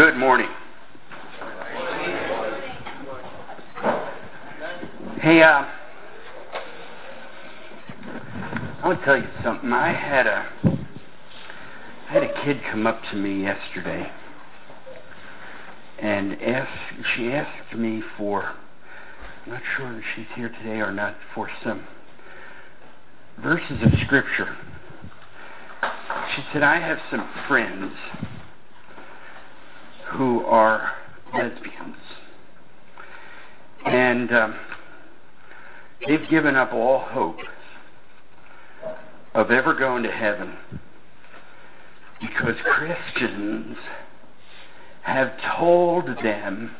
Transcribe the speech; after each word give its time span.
Good 0.00 0.16
morning. 0.16 0.48
Hey, 5.20 5.42
uh, 5.42 5.66
I 8.78 8.80
want 8.82 8.98
to 8.98 9.04
tell 9.04 9.18
you 9.18 9.28
something. 9.44 9.70
I 9.70 9.92
had 9.92 10.26
a 10.26 10.48
I 12.08 12.12
had 12.14 12.22
a 12.22 12.32
kid 12.42 12.62
come 12.70 12.86
up 12.86 13.02
to 13.10 13.16
me 13.16 13.42
yesterday 13.42 14.10
and 16.00 16.40
ask 16.40 16.70
she 17.14 17.32
asked 17.32 17.76
me 17.76 18.02
for 18.16 18.54
I'm 19.44 19.52
not 19.52 19.62
sure 19.76 19.98
if 19.98 20.04
she's 20.16 20.24
here 20.34 20.48
today 20.48 20.80
or 20.80 20.92
not 20.92 21.14
for 21.34 21.50
some 21.62 21.86
verses 23.42 23.82
of 23.82 23.92
scripture. 24.06 24.56
She 26.34 26.42
said, 26.54 26.62
I 26.62 26.80
have 26.80 27.00
some 27.10 27.28
friends 27.46 27.92
who 30.10 30.44
are 30.44 30.92
lesbians. 31.32 31.96
And 33.86 34.32
um, 34.32 34.56
they've 36.06 36.28
given 36.28 36.56
up 36.56 36.72
all 36.72 37.00
hope 37.00 37.38
of 39.34 39.50
ever 39.50 39.74
going 39.74 40.02
to 40.02 40.10
heaven 40.10 40.56
because 42.20 42.56
Christians 42.64 43.76
have 45.02 45.32
told 45.58 46.06
them 46.22 46.74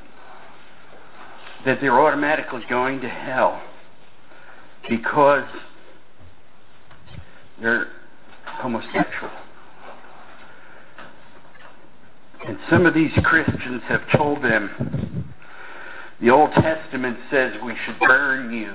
that 1.64 1.80
they're 1.80 2.00
automatically 2.00 2.62
going 2.68 3.00
to 3.00 3.08
hell 3.08 3.62
because 4.88 5.48
they're 7.60 7.88
homosexual. 8.44 9.30
And 12.50 12.58
some 12.68 12.84
of 12.84 12.94
these 12.94 13.12
Christians 13.22 13.80
have 13.86 14.00
told 14.16 14.42
them 14.42 15.32
the 16.20 16.30
Old 16.30 16.50
Testament 16.50 17.16
says 17.30 17.52
we 17.64 17.76
should 17.86 17.96
burn 18.00 18.52
you. 18.52 18.74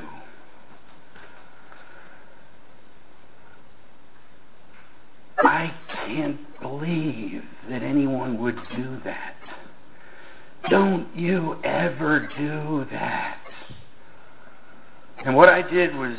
I 5.40 5.76
can't 6.06 6.40
believe 6.62 7.44
that 7.70 7.84
anyone 7.84 8.42
would 8.42 8.56
do 8.78 8.98
that. 9.04 9.36
Don't 10.70 11.14
you 11.14 11.58
ever 11.66 12.30
do 12.38 12.86
that. 12.92 13.42
And 15.26 15.36
what 15.36 15.50
I 15.50 15.62
did 15.62 15.94
was, 15.98 16.16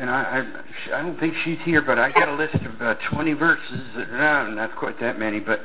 and 0.00 0.10
I, 0.10 0.44
I, 0.90 0.98
I 0.98 1.02
don't 1.02 1.20
think 1.20 1.34
she's 1.44 1.58
here, 1.64 1.82
but 1.82 2.00
I 2.00 2.10
got 2.10 2.28
a 2.28 2.34
list 2.34 2.56
of 2.56 2.82
uh, 2.82 2.96
20 3.12 3.32
verses. 3.34 3.80
No, 3.94 4.50
not 4.50 4.74
quite 4.74 4.98
that 4.98 5.20
many, 5.20 5.38
but 5.38 5.60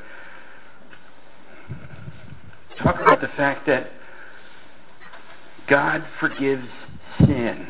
talk 2.78 3.00
about 3.00 3.22
the 3.22 3.30
fact 3.30 3.68
that 3.68 3.92
God 5.68 6.06
forgives 6.20 6.68
sin. 7.20 7.68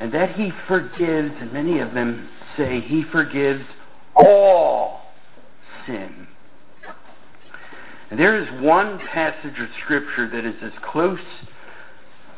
And 0.00 0.12
that 0.14 0.36
He 0.36 0.52
forgives, 0.66 1.32
and 1.40 1.52
many 1.52 1.80
of 1.80 1.92
them 1.92 2.28
say 2.56 2.80
He 2.80 3.02
forgives 3.10 3.64
all 4.14 5.00
sin. 5.86 6.28
And 8.10 8.18
there 8.18 8.40
is 8.40 8.48
one 8.62 8.98
passage 9.12 9.58
of 9.58 9.68
Scripture 9.84 10.28
that 10.30 10.44
is 10.44 10.54
as 10.62 10.72
close 10.82 11.18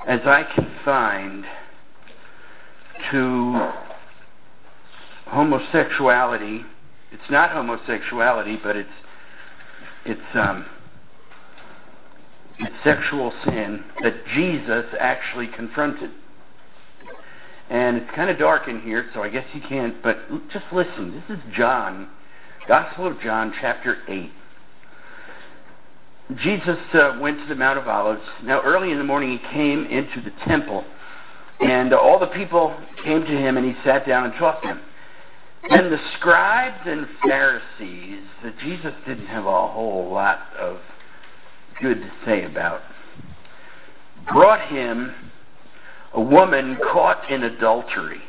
as 0.06 0.21
I 0.25 0.45
can 0.55 0.71
find 0.84 1.45
to 3.11 3.73
homosexuality. 5.27 6.65
It's 7.12 7.31
not 7.31 7.51
homosexuality, 7.51 8.59
but 8.62 8.77
it's 8.77 8.89
it's 10.05 10.21
um, 10.34 10.65
sexual 12.84 13.33
sin 13.44 13.84
that 14.03 14.14
Jesus 14.34 14.86
actually 14.98 15.48
confronted. 15.48 16.11
And 17.70 17.98
it's 17.98 18.11
kind 18.14 18.30
of 18.30 18.39
dark 18.39 18.69
in 18.69 18.81
here, 18.81 19.09
so 19.15 19.22
I 19.22 19.28
guess 19.28 19.47
you 19.54 19.60
can't, 19.60 20.03
but 20.03 20.19
just 20.53 20.65
listen. 20.72 21.12
This 21.28 21.38
is 21.38 21.43
John, 21.56 22.09
Gospel 22.66 23.06
of 23.06 23.21
John, 23.21 23.54
chapter 23.60 23.98
8. 24.09 24.32
Jesus 26.37 26.78
uh, 26.94 27.19
went 27.21 27.38
to 27.38 27.47
the 27.47 27.54
Mount 27.54 27.78
of 27.78 27.88
Olives. 27.88 28.22
Now, 28.43 28.60
early 28.62 28.91
in 28.91 28.98
the 28.98 29.04
morning, 29.04 29.38
he 29.38 29.48
came 29.53 29.84
into 29.87 30.21
the 30.21 30.32
temple, 30.47 30.84
and 31.60 31.92
all 31.92 32.19
the 32.19 32.27
people 32.27 32.77
came 33.04 33.25
to 33.25 33.37
him, 33.37 33.56
and 33.56 33.66
he 33.66 33.75
sat 33.84 34.06
down 34.06 34.25
and 34.25 34.34
taught 34.34 34.62
them. 34.62 34.81
And 35.69 35.92
the 35.92 35.98
scribes 36.16 36.87
and 36.87 37.06
Pharisees 37.22 38.25
that 38.42 38.59
Jesus 38.60 38.94
didn't 39.06 39.27
have 39.27 39.44
a 39.44 39.69
whole 39.69 40.10
lot 40.10 40.41
of 40.59 40.78
good 41.80 42.00
to 42.00 42.10
say 42.24 42.44
about 42.44 42.82
brought 44.32 44.68
him 44.68 45.14
a 46.14 46.20
woman 46.20 46.76
caught 46.92 47.30
in 47.30 47.44
adultery. 47.44 48.20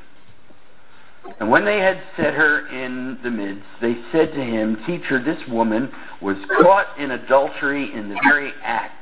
And 1.39 1.51
when 1.51 1.65
they 1.65 1.79
had 1.79 2.01
set 2.15 2.33
her 2.33 2.67
in 2.67 3.19
the 3.23 3.29
midst, 3.29 3.63
they 3.79 3.95
said 4.11 4.33
to 4.33 4.43
him, 4.43 4.77
Teacher, 4.87 5.23
this 5.23 5.41
woman 5.47 5.91
was 6.21 6.37
caught 6.61 6.97
in 6.97 7.11
adultery 7.11 7.93
in 7.93 8.09
the 8.09 8.19
very 8.27 8.53
act. 8.63 8.95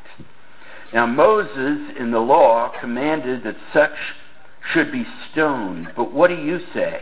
Now 0.93 1.05
Moses 1.05 1.95
in 1.97 2.11
the 2.11 2.19
law 2.19 2.71
commanded 2.79 3.43
that 3.43 3.55
such 3.73 3.95
should 4.73 4.91
be 4.91 5.05
stoned. 5.31 5.89
But 5.95 6.13
what 6.13 6.29
do 6.29 6.35
you 6.35 6.59
say? 6.73 7.01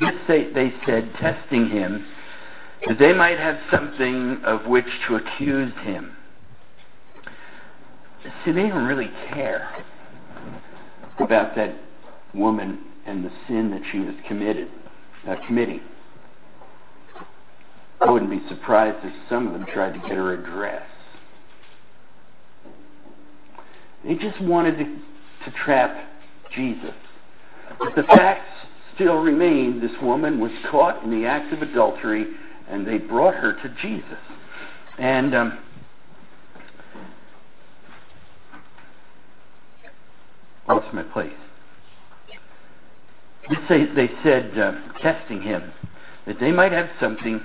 This 0.00 0.14
they, 0.26 0.50
they 0.54 0.72
said, 0.86 1.12
testing 1.20 1.68
him, 1.68 2.06
that 2.86 2.98
they 2.98 3.12
might 3.12 3.38
have 3.38 3.58
something 3.70 4.40
of 4.44 4.66
which 4.66 4.86
to 5.08 5.16
accuse 5.16 5.74
him. 5.82 6.16
See, 8.22 8.52
they 8.52 8.62
didn't 8.62 8.84
really 8.84 9.10
care 9.32 9.84
about 11.18 11.54
that 11.56 11.74
woman 12.34 12.78
and 13.06 13.24
the 13.24 13.30
sin 13.48 13.70
that 13.70 13.82
she 13.90 13.98
was 13.98 14.14
committed, 14.28 14.68
uh, 15.28 15.36
committing. 15.46 15.80
I 18.00 18.10
wouldn't 18.10 18.30
be 18.30 18.40
surprised 18.48 18.98
if 19.04 19.12
some 19.28 19.46
of 19.46 19.52
them 19.52 19.66
tried 19.66 19.92
to 19.92 19.98
get 20.00 20.12
her 20.12 20.32
address. 20.32 20.86
They 24.04 24.14
just 24.14 24.40
wanted 24.40 24.78
to, 24.78 24.84
to 24.84 25.56
trap 25.64 26.08
Jesus. 26.54 26.94
But 27.78 27.94
the 27.94 28.02
facts 28.04 28.48
still 28.94 29.16
remain 29.16 29.80
this 29.80 29.92
woman 30.02 30.40
was 30.40 30.52
caught 30.70 31.02
in 31.02 31.10
the 31.10 31.26
act 31.26 31.52
of 31.52 31.62
adultery, 31.62 32.26
and 32.68 32.86
they 32.86 32.98
brought 32.98 33.34
her 33.34 33.52
to 33.52 33.68
Jesus. 33.80 34.18
And 34.98 35.34
um, 35.34 35.58
my 40.92 41.02
place? 41.02 41.32
They, 43.68 43.86
they 43.86 44.10
said, 44.22 44.56
uh, 44.58 44.72
testing 45.00 45.42
him, 45.42 45.72
that 46.26 46.38
they 46.38 46.52
might 46.52 46.72
have 46.72 46.88
something 47.00 47.40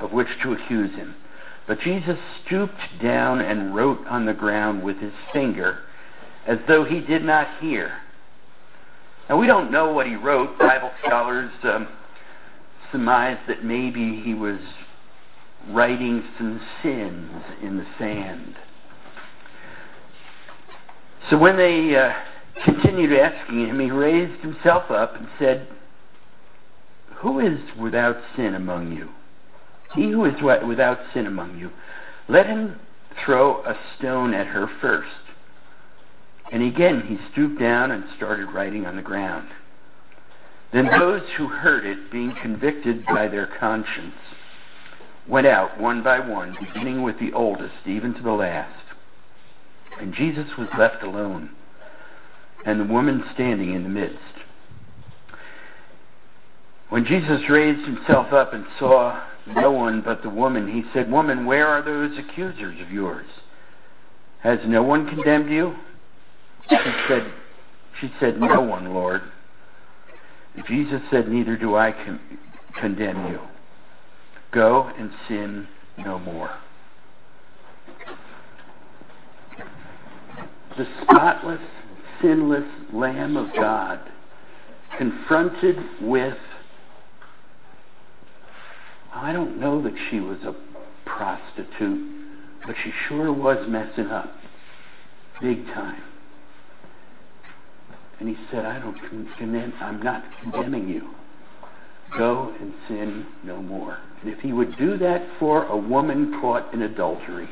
of 0.00 0.12
which 0.12 0.28
to 0.42 0.52
accuse 0.52 0.94
him. 0.94 1.14
But 1.66 1.80
Jesus 1.80 2.18
stooped 2.46 3.02
down 3.02 3.40
and 3.40 3.74
wrote 3.74 4.06
on 4.06 4.26
the 4.26 4.34
ground 4.34 4.82
with 4.82 4.98
his 4.98 5.12
finger, 5.32 5.80
as 6.46 6.58
though 6.66 6.84
he 6.84 7.00
did 7.00 7.24
not 7.24 7.46
hear. 7.60 7.92
Now, 9.28 9.38
we 9.38 9.46
don't 9.46 9.70
know 9.70 9.92
what 9.92 10.06
he 10.06 10.16
wrote. 10.16 10.58
Bible 10.58 10.90
scholars 11.04 11.50
um, 11.62 11.88
surmise 12.90 13.38
that 13.46 13.64
maybe 13.64 14.20
he 14.22 14.34
was 14.34 14.58
writing 15.70 16.24
some 16.38 16.60
sins 16.82 17.42
in 17.62 17.76
the 17.76 17.86
sand. 17.98 18.56
So 21.28 21.36
when 21.36 21.58
they 21.58 21.94
uh, 21.94 22.12
continued 22.64 23.12
asking 23.12 23.66
him, 23.66 23.80
he 23.80 23.90
raised 23.90 24.40
himself 24.40 24.90
up 24.90 25.14
and 25.16 25.28
said, 25.38 25.68
Who 27.16 27.40
is 27.40 27.58
without 27.78 28.16
sin 28.36 28.54
among 28.54 28.92
you? 28.92 29.10
He 29.94 30.10
who 30.10 30.24
is 30.24 30.34
without 30.66 30.98
sin 31.14 31.26
among 31.26 31.58
you, 31.58 31.70
let 32.28 32.46
him 32.46 32.78
throw 33.24 33.64
a 33.64 33.78
stone 33.96 34.34
at 34.34 34.46
her 34.46 34.68
first. 34.80 35.08
And 36.52 36.62
again 36.62 37.02
he 37.06 37.18
stooped 37.32 37.58
down 37.60 37.90
and 37.90 38.04
started 38.16 38.52
writing 38.52 38.86
on 38.86 38.96
the 38.96 39.02
ground. 39.02 39.48
Then 40.72 40.86
those 40.86 41.22
who 41.36 41.48
heard 41.48 41.86
it, 41.86 42.12
being 42.12 42.34
convicted 42.42 43.04
by 43.06 43.28
their 43.28 43.46
conscience, 43.58 44.14
went 45.26 45.46
out 45.46 45.80
one 45.80 46.02
by 46.02 46.20
one, 46.20 46.56
beginning 46.60 47.02
with 47.02 47.18
the 47.18 47.32
oldest, 47.32 47.86
even 47.86 48.14
to 48.14 48.22
the 48.22 48.32
last. 48.32 48.84
And 49.98 50.14
Jesus 50.14 50.46
was 50.58 50.68
left 50.78 51.02
alone 51.02 51.50
and 52.68 52.78
the 52.78 52.84
woman 52.84 53.24
standing 53.32 53.72
in 53.72 53.82
the 53.82 53.88
midst. 53.88 54.18
When 56.90 57.06
Jesus 57.06 57.40
raised 57.48 57.86
himself 57.86 58.30
up 58.34 58.52
and 58.52 58.66
saw 58.78 59.24
no 59.46 59.72
one 59.72 60.02
but 60.02 60.22
the 60.22 60.28
woman, 60.28 60.70
he 60.70 60.82
said, 60.92 61.10
Woman, 61.10 61.46
where 61.46 61.66
are 61.66 61.82
those 61.82 62.18
accusers 62.18 62.78
of 62.82 62.92
yours? 62.92 63.24
Has 64.42 64.58
no 64.66 64.82
one 64.82 65.08
condemned 65.08 65.50
you? 65.50 65.76
She 66.68 66.76
said, 67.08 67.32
she 68.02 68.12
said 68.20 68.38
No 68.38 68.60
one, 68.60 68.92
Lord. 68.92 69.22
Jesus 70.66 71.00
said, 71.10 71.26
Neither 71.26 71.56
do 71.56 71.74
I 71.74 71.92
con- 71.92 72.20
condemn 72.78 73.28
you. 73.28 73.40
Go 74.52 74.92
and 74.98 75.10
sin 75.26 75.66
no 75.96 76.18
more. 76.18 76.50
The 80.76 80.86
spotless 81.02 81.60
sinless 82.20 82.64
Lamb 82.92 83.36
of 83.36 83.54
God 83.54 84.00
confronted 84.96 85.76
with 86.00 86.36
oh, 89.14 89.20
I 89.20 89.32
don't 89.32 89.60
know 89.60 89.82
that 89.82 89.94
she 90.10 90.20
was 90.20 90.38
a 90.44 90.54
prostitute, 91.04 92.10
but 92.66 92.74
she 92.82 92.92
sure 93.08 93.32
was 93.32 93.66
messing 93.68 94.06
up. 94.06 94.32
Big 95.40 95.64
time. 95.66 96.02
And 98.20 98.28
he 98.28 98.36
said, 98.50 98.64
I 98.64 98.80
don't 98.80 98.98
condemn, 99.36 99.72
I'm 99.80 100.02
not 100.02 100.24
condemning 100.42 100.88
you. 100.88 101.08
Go 102.16 102.52
and 102.60 102.72
sin 102.88 103.26
no 103.44 103.62
more. 103.62 103.98
And 104.22 104.32
if 104.32 104.40
he 104.40 104.52
would 104.52 104.76
do 104.78 104.96
that 104.98 105.24
for 105.38 105.64
a 105.66 105.76
woman 105.76 106.40
caught 106.40 106.72
in 106.74 106.82
adultery, 106.82 107.48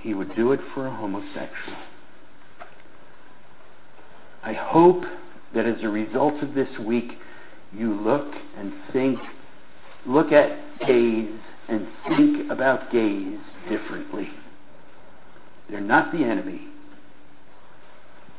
he 0.00 0.14
would 0.14 0.34
do 0.36 0.52
it 0.52 0.60
for 0.74 0.86
a 0.86 0.94
homosexual. 0.94 1.76
I 4.42 4.52
hope 4.52 5.04
that 5.54 5.66
as 5.66 5.82
a 5.82 5.88
result 5.88 6.42
of 6.42 6.54
this 6.54 6.68
week, 6.78 7.12
you 7.72 7.94
look 7.94 8.32
and 8.56 8.72
think, 8.92 9.18
look 10.06 10.32
at 10.32 10.58
gays 10.86 11.30
and 11.68 11.86
think 12.06 12.50
about 12.50 12.90
gays 12.90 13.38
differently. 13.68 14.30
They're 15.68 15.80
not 15.80 16.12
the 16.12 16.24
enemy, 16.24 16.62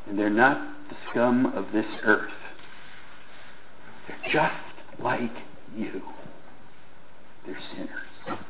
and 0.08 0.18
they're 0.18 0.30
not 0.30 0.58
the 0.88 0.96
scum 1.10 1.46
of 1.46 1.66
this 1.72 1.86
earth. 2.02 2.32
They're 4.08 4.32
just 4.32 5.00
like 5.00 5.30
you. 5.76 6.02
They're 7.46 7.58
sinners. 7.74 8.40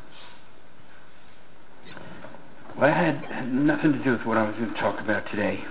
Well, 2.78 2.90
I 2.90 2.96
had, 2.96 3.16
had 3.26 3.52
nothing 3.52 3.92
to 3.92 4.02
do 4.02 4.12
with 4.12 4.22
what 4.22 4.38
I 4.38 4.44
was 4.44 4.54
going 4.56 4.72
to 4.72 4.80
talk 4.80 5.00
about 5.00 5.28
today, 5.30 5.62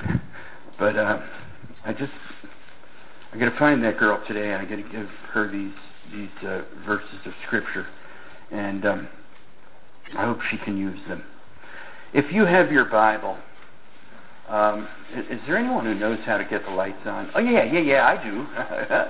but 0.77 0.95
uh, 0.95 1.21
I 1.89 1.93
just 1.93 2.11
I 3.33 3.37
got 3.39 3.49
to 3.49 3.57
find 3.57 3.83
that 3.83 3.97
girl 3.97 4.23
today, 4.27 4.53
and 4.53 4.61
I 4.61 4.65
got 4.65 4.75
to 4.75 4.83
give 4.83 5.07
her 5.31 5.51
these 5.51 5.73
these 6.13 6.47
uh, 6.47 6.61
verses 6.85 7.17
of 7.25 7.33
scripture, 7.47 7.87
and 8.51 8.85
um, 8.85 9.07
I 10.15 10.25
hope 10.25 10.37
she 10.51 10.57
can 10.59 10.77
use 10.77 10.99
them. 11.07 11.23
If 12.13 12.31
you 12.31 12.45
have 12.45 12.71
your 12.71 12.85
Bible, 12.85 13.39
um, 14.49 14.87
is, 15.15 15.39
is 15.39 15.39
there 15.47 15.57
anyone 15.57 15.83
who 15.83 15.95
knows 15.95 16.19
how 16.27 16.37
to 16.37 16.45
get 16.45 16.63
the 16.63 16.71
lights 16.71 17.07
on? 17.07 17.31
Oh 17.33 17.39
yeah, 17.39 17.63
yeah, 17.63 17.79
yeah, 17.79 18.07
I 18.07 18.23
do. 18.23 18.45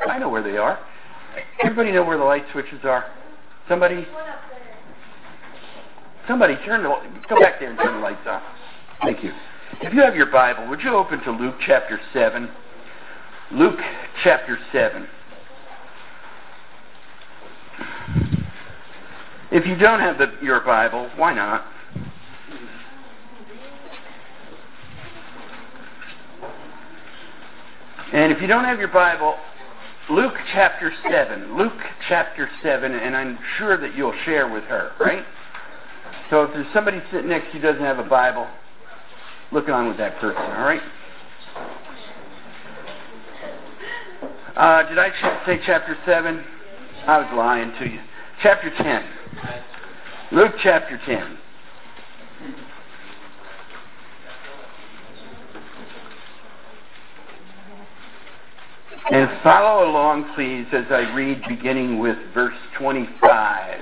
I 0.09 0.17
know 0.17 0.29
where 0.29 0.43
they 0.43 0.55
are. 0.55 0.79
Everybody 1.61 1.91
know 1.91 2.05
where 2.05 2.17
the 2.17 2.23
light 2.23 2.45
switches 2.53 2.79
are? 2.85 3.11
Somebody? 3.67 4.07
Somebody 6.29 6.55
turn 6.63 6.83
the 6.83 6.95
go 7.27 7.41
back 7.41 7.59
there 7.59 7.71
and 7.71 7.77
turn 7.77 7.95
the 7.95 8.01
lights 8.01 8.25
off. 8.25 8.43
Thank 9.01 9.21
you. 9.21 9.33
If 9.81 9.93
you 9.93 9.99
have 9.99 10.15
your 10.15 10.27
Bible, 10.27 10.69
would 10.69 10.79
you 10.79 10.95
open 10.95 11.21
to 11.25 11.31
Luke 11.31 11.55
chapter 11.65 11.99
seven? 12.13 12.49
Luke 13.51 13.79
chapter 14.23 14.59
7. 14.71 15.07
If 19.51 19.65
you 19.65 19.75
don't 19.75 19.99
have 19.99 20.19
the, 20.19 20.31
your 20.43 20.59
Bible, 20.61 21.09
why 21.15 21.33
not? 21.33 21.65
And 28.13 28.31
if 28.31 28.39
you 28.39 28.47
don't 28.47 28.65
have 28.65 28.77
your 28.77 28.89
Bible, 28.89 29.35
Luke 30.11 30.35
chapter 30.53 30.93
7. 31.09 31.57
Luke 31.57 31.73
chapter 32.07 32.49
7, 32.61 32.91
and 32.91 33.15
I'm 33.15 33.39
sure 33.57 33.79
that 33.79 33.95
you'll 33.95 34.17
share 34.25 34.47
with 34.51 34.63
her, 34.65 34.91
right? 34.99 35.25
So 36.29 36.43
if 36.43 36.53
there's 36.53 36.71
somebody 36.71 37.01
sitting 37.11 37.29
next 37.29 37.47
to 37.47 37.53
you 37.55 37.61
who 37.61 37.67
doesn't 37.67 37.83
have 37.83 37.97
a 37.97 38.07
Bible, 38.07 38.47
look 39.51 39.69
on 39.69 39.87
with 39.87 39.97
that 39.97 40.19
person, 40.19 40.41
all 40.41 40.65
right? 40.65 40.81
Uh, 44.59 44.83
did 44.89 44.97
I 44.97 45.09
say 45.45 45.57
chapter 45.65 45.97
7? 46.05 46.43
I 47.07 47.17
was 47.19 47.29
lying 47.33 47.71
to 47.79 47.89
you. 47.89 48.01
Chapter 48.43 48.69
10. 48.75 49.05
Luke 50.33 50.51
chapter 50.61 50.99
10. 51.05 51.37
And 59.11 59.29
follow 59.43 59.89
along, 59.89 60.33
please, 60.35 60.67
as 60.73 60.87
I 60.89 61.09
read 61.15 61.41
beginning 61.47 61.97
with 61.99 62.17
verse 62.33 62.53
25. 62.77 63.79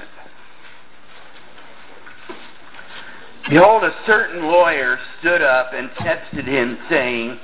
Behold, 3.49 3.83
a 3.83 3.95
certain 4.05 4.43
lawyer 4.43 4.99
stood 5.19 5.41
up 5.41 5.71
and 5.73 5.89
tested 5.97 6.47
him, 6.47 6.77
saying, 6.87 7.39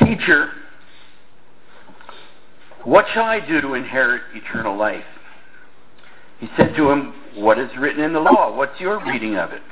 Teacher, 0.00 0.52
what 2.84 3.06
shall 3.12 3.24
I 3.24 3.40
do 3.40 3.60
to 3.60 3.74
inherit 3.74 4.22
eternal 4.34 4.76
life? 4.76 5.04
He 6.38 6.48
said 6.56 6.74
to 6.76 6.90
him, 6.90 7.14
What 7.36 7.58
is 7.58 7.70
written 7.78 8.02
in 8.02 8.12
the 8.12 8.20
law? 8.20 8.56
What's 8.56 8.80
your 8.80 9.04
reading 9.04 9.36
of 9.36 9.52
it? 9.52 9.62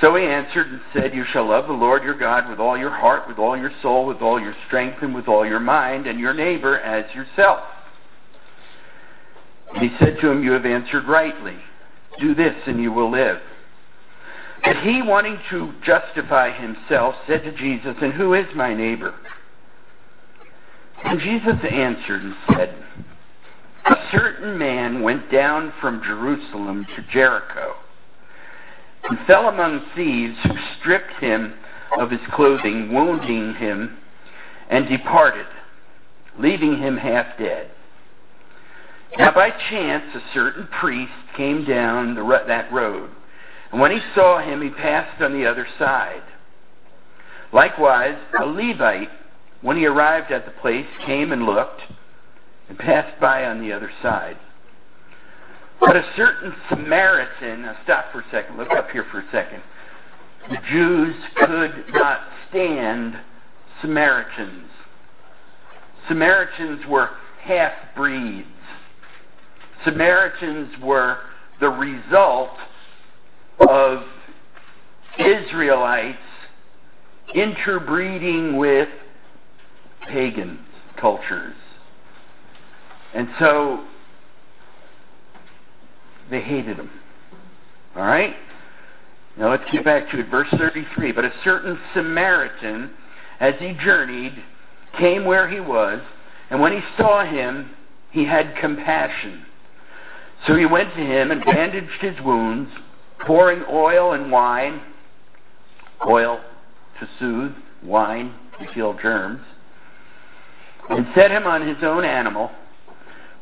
So 0.00 0.14
he 0.14 0.24
answered 0.24 0.68
and 0.68 0.80
said, 0.92 1.14
You 1.14 1.24
shall 1.32 1.48
love 1.48 1.66
the 1.66 1.72
Lord 1.72 2.02
your 2.02 2.18
God 2.18 2.48
with 2.48 2.58
all 2.58 2.78
your 2.78 2.90
heart, 2.90 3.28
with 3.28 3.38
all 3.38 3.56
your 3.56 3.72
soul, 3.82 4.06
with 4.06 4.22
all 4.22 4.40
your 4.40 4.54
strength, 4.66 4.98
and 5.02 5.14
with 5.14 5.28
all 5.28 5.44
your 5.44 5.60
mind, 5.60 6.06
and 6.06 6.20
your 6.20 6.32
neighbor 6.32 6.78
as 6.78 7.12
yourself. 7.14 7.60
And 9.74 9.90
he 9.90 9.96
said 9.98 10.18
to 10.20 10.30
him, 10.30 10.42
You 10.42 10.52
have 10.52 10.64
answered 10.64 11.06
rightly. 11.06 11.56
Do 12.20 12.34
this, 12.34 12.54
and 12.66 12.80
you 12.82 12.92
will 12.92 13.10
live. 13.10 13.38
But 14.64 14.78
he, 14.78 15.02
wanting 15.02 15.38
to 15.50 15.72
justify 15.84 16.52
himself, 16.52 17.14
said 17.26 17.42
to 17.44 17.52
Jesus, 17.52 17.96
And 18.00 18.12
who 18.12 18.34
is 18.34 18.46
my 18.54 18.74
neighbor? 18.74 19.14
And 21.04 21.20
Jesus 21.20 21.56
answered 21.70 22.22
and 22.22 22.34
said, 22.52 22.74
A 23.86 23.96
certain 24.10 24.58
man 24.58 25.02
went 25.02 25.30
down 25.30 25.72
from 25.80 26.02
Jerusalem 26.02 26.86
to 26.96 27.02
Jericho 27.12 27.74
and 29.04 29.18
fell 29.26 29.48
among 29.48 29.82
thieves 29.94 30.36
who 30.42 30.54
stripped 30.78 31.12
him 31.20 31.54
of 31.98 32.10
his 32.10 32.20
clothing, 32.32 32.92
wounding 32.92 33.54
him, 33.54 33.96
and 34.68 34.88
departed, 34.88 35.46
leaving 36.38 36.78
him 36.78 36.96
half 36.96 37.38
dead. 37.38 37.70
Now 39.16 39.32
by 39.32 39.50
chance 39.70 40.04
a 40.14 40.34
certain 40.34 40.68
priest 40.80 41.12
came 41.36 41.64
down 41.64 42.14
the, 42.14 42.42
that 42.46 42.70
road, 42.72 43.10
and 43.72 43.80
when 43.80 43.90
he 43.90 44.00
saw 44.14 44.40
him, 44.40 44.62
he 44.62 44.70
passed 44.70 45.22
on 45.22 45.32
the 45.32 45.46
other 45.46 45.66
side. 45.78 46.22
Likewise, 47.52 48.18
a 48.38 48.44
Levite 48.44 49.10
when 49.62 49.76
he 49.76 49.86
arrived 49.86 50.30
at 50.30 50.44
the 50.44 50.52
place, 50.52 50.86
came 51.04 51.32
and 51.32 51.44
looked, 51.44 51.82
and 52.68 52.78
passed 52.78 53.20
by 53.20 53.44
on 53.44 53.60
the 53.60 53.72
other 53.72 53.90
side. 54.02 54.38
But 55.80 55.96
a 55.96 56.04
certain 56.16 56.54
Samaritan, 56.68 57.62
now 57.62 57.76
stop 57.84 58.12
for 58.12 58.20
a 58.20 58.24
second, 58.30 58.56
look 58.56 58.70
up 58.70 58.90
here 58.90 59.06
for 59.10 59.20
a 59.20 59.30
second. 59.30 59.62
The 60.50 60.58
Jews 60.70 61.14
could 61.36 61.84
not 61.92 62.20
stand 62.48 63.18
Samaritans. 63.80 64.70
Samaritans 66.08 66.86
were 66.86 67.10
half 67.42 67.72
breeds. 67.94 68.46
Samaritans 69.84 70.74
were 70.82 71.18
the 71.60 71.68
result 71.68 72.56
of 73.68 74.04
Israelites 75.18 76.18
interbreeding 77.34 78.56
with 78.56 78.88
pagan 80.08 80.58
cultures. 81.00 81.54
And 83.14 83.28
so 83.38 83.84
they 86.30 86.40
hated 86.40 86.76
him. 86.76 86.90
All 87.96 88.02
right? 88.02 88.34
Now 89.36 89.50
let's 89.50 89.70
get 89.70 89.84
back 89.84 90.10
to 90.10 90.20
it. 90.20 90.28
Verse 90.28 90.48
33. 90.56 91.12
But 91.12 91.24
a 91.24 91.32
certain 91.44 91.78
Samaritan, 91.94 92.90
as 93.40 93.54
he 93.58 93.72
journeyed, 93.82 94.34
came 94.98 95.24
where 95.24 95.48
he 95.48 95.60
was, 95.60 96.00
and 96.50 96.60
when 96.60 96.72
he 96.72 96.80
saw 96.96 97.24
him, 97.24 97.70
he 98.10 98.24
had 98.24 98.56
compassion. 98.56 99.44
So 100.46 100.56
he 100.56 100.66
went 100.66 100.94
to 100.94 101.00
him 101.00 101.30
and 101.30 101.44
bandaged 101.44 102.00
his 102.00 102.14
wounds, 102.24 102.70
pouring 103.20 103.64
oil 103.70 104.12
and 104.12 104.30
wine, 104.30 104.80
oil 106.06 106.40
to 107.00 107.08
soothe, 107.18 107.52
wine 107.82 108.34
to 108.58 108.66
kill 108.72 108.94
germs 108.94 109.40
and 110.90 111.06
set 111.14 111.30
him 111.30 111.46
on 111.46 111.66
his 111.66 111.76
own 111.82 112.04
animal, 112.04 112.50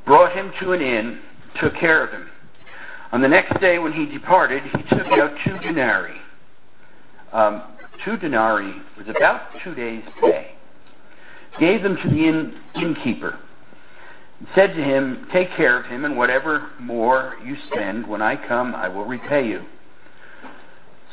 brought 0.04 0.32
him 0.32 0.52
to 0.60 0.72
an 0.72 0.80
inn, 0.80 1.20
took 1.60 1.74
care 1.74 2.04
of 2.04 2.10
him. 2.10 2.28
On 3.12 3.20
the 3.20 3.28
next 3.28 3.60
day, 3.60 3.78
when 3.78 3.92
he 3.92 4.06
departed, 4.06 4.62
he 4.64 4.82
took 4.94 5.06
out 5.12 5.32
two 5.44 5.58
denarii. 5.58 6.20
Um, 7.32 7.62
two 8.04 8.16
denarii 8.16 8.74
was 8.98 9.06
about 9.08 9.42
two 9.62 9.74
days' 9.74 10.02
pay. 10.20 10.52
Gave 11.58 11.82
them 11.82 11.96
to 12.02 12.08
the 12.08 12.28
inn, 12.28 12.58
innkeeper. 12.74 13.38
And 14.38 14.48
said 14.54 14.74
to 14.74 14.82
him, 14.82 15.26
Take 15.32 15.50
care 15.56 15.78
of 15.78 15.86
him, 15.86 16.04
and 16.04 16.16
whatever 16.16 16.70
more 16.80 17.36
you 17.44 17.56
spend, 17.70 18.06
when 18.06 18.22
I 18.22 18.36
come, 18.48 18.74
I 18.74 18.88
will 18.88 19.04
repay 19.04 19.48
you. 19.48 19.64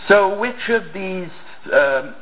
So, 0.07 0.37
which 0.37 0.69
of 0.69 0.83
these, 0.93 1.29
uh, 1.71 2.13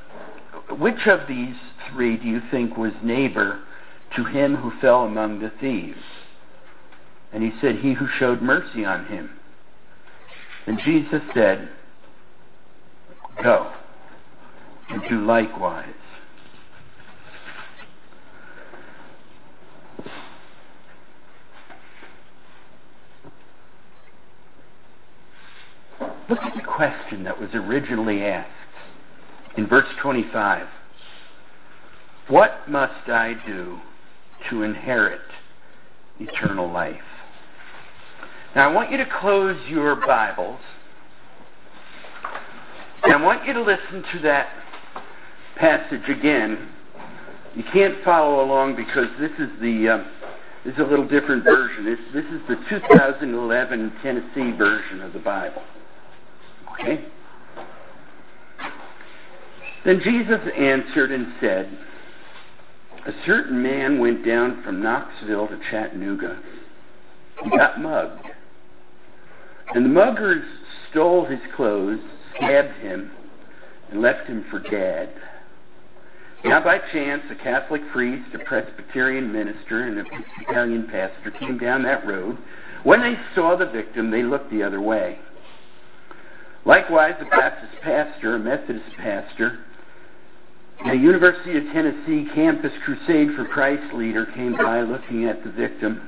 which 0.78 1.08
of 1.08 1.28
these 1.28 1.56
three 1.90 2.18
do 2.18 2.28
you 2.28 2.42
think 2.52 2.78
was 2.78 2.92
neighbor 3.02 3.62
to 4.16 4.26
him 4.26 4.56
who 4.56 4.72
fell 4.80 5.04
among 5.04 5.40
the 5.40 5.52
thieves? 5.60 6.00
And 7.34 7.44
he 7.44 7.52
said, 7.62 7.78
He 7.78 7.94
who 7.94 8.08
showed 8.20 8.42
mercy 8.42 8.84
on 8.84 9.06
him. 9.06 9.30
And 10.68 10.80
Jesus 10.84 11.22
said, 11.34 11.70
Go 13.42 13.72
and 14.90 15.02
do 15.10 15.26
likewise. 15.26 15.88
Look 26.30 26.40
at 26.44 26.56
the 26.56 26.62
question 26.62 27.24
that 27.24 27.40
was 27.40 27.50
originally 27.54 28.24
asked 28.24 28.50
in 29.58 29.68
verse 29.68 29.88
25. 30.02 30.68
What 32.30 32.70
must 32.70 33.10
I 33.10 33.36
do 33.46 33.82
to 34.50 34.64
inherit 34.64 35.22
eternal 36.20 36.72
life? 36.72 37.02
Now, 38.56 38.70
I 38.70 38.74
want 38.74 38.92
you 38.92 38.98
to 38.98 39.08
close 39.20 39.58
your 39.70 39.96
Bibles. 39.96 40.60
And 43.04 43.14
I 43.14 43.22
want 43.22 43.46
you 43.46 43.54
to 43.54 43.62
listen 43.62 44.04
to 44.14 44.20
that 44.24 44.50
passage 45.58 46.08
again. 46.10 46.70
You 47.56 47.64
can't 47.74 48.04
follow 48.04 48.44
along 48.44 48.76
because 48.76 49.08
this 49.20 49.32
is 49.40 49.50
the 49.62 49.90
uh, 49.90 50.04
this 50.64 50.76
is 50.76 50.80
a 50.80 50.84
little 50.84 51.08
different 51.08 51.44
version. 51.44 51.86
This, 51.86 52.00
this 52.14 52.26
is 52.26 52.42
the 52.48 52.56
2011 52.70 53.94
Tennessee 54.04 54.56
version 54.56 55.02
of 55.02 55.12
the 55.12 55.20
Bible. 55.20 55.64
Okay? 56.74 57.04
Then 59.84 60.02
Jesus 60.04 60.40
answered 60.56 61.12
and 61.12 61.34
said, 61.42 61.80
A 63.06 63.12
certain 63.26 63.62
man 63.62 64.00
went 64.00 64.26
down 64.26 64.62
from 64.64 64.82
Knoxville 64.82 65.48
to 65.48 65.60
Chattanooga. 65.72 66.40
He 67.44 67.50
got 67.50 67.82
mugged. 67.82 68.28
And 69.74 69.86
the 69.86 69.90
muggers 69.90 70.44
stole 70.90 71.26
his 71.26 71.40
clothes, 71.56 72.00
stabbed 72.36 72.78
him, 72.80 73.12
and 73.90 74.02
left 74.02 74.28
him 74.28 74.46
for 74.52 74.60
dead. 74.60 75.14
Now, 76.44 76.64
by 76.64 76.80
chance, 76.92 77.24
a 77.32 77.36
Catholic 77.36 77.82
priest, 77.92 78.36
a 78.36 78.40
Presbyterian 78.40 79.32
minister, 79.32 79.84
and 79.84 79.98
an 79.98 80.06
Episcopalian 80.06 80.88
pastor 80.88 81.32
came 81.32 81.58
down 81.58 81.84
that 81.84 82.06
road. 82.06 82.38
When 82.84 83.02
they 83.02 83.16
saw 83.36 83.56
the 83.56 83.68
victim, 83.68 84.12
they 84.12 84.24
looked 84.24 84.52
the 84.52 84.64
other 84.64 84.82
way. 84.82 85.20
Likewise, 86.66 87.16
a 87.20 87.26
Baptist 87.26 87.74
pastor, 87.82 88.36
a 88.36 88.40
Methodist 88.40 88.96
pastor, 88.98 89.60
a 90.86 90.96
University 90.96 91.58
of 91.58 91.64
Tennessee 91.72 92.28
Campus 92.34 92.72
Crusade 92.84 93.36
for 93.36 93.46
Christ 93.46 93.94
leader 93.94 94.26
came 94.26 94.58
by 94.58 94.82
looking 94.82 95.26
at 95.26 95.44
the 95.44 95.52
victim 95.52 96.02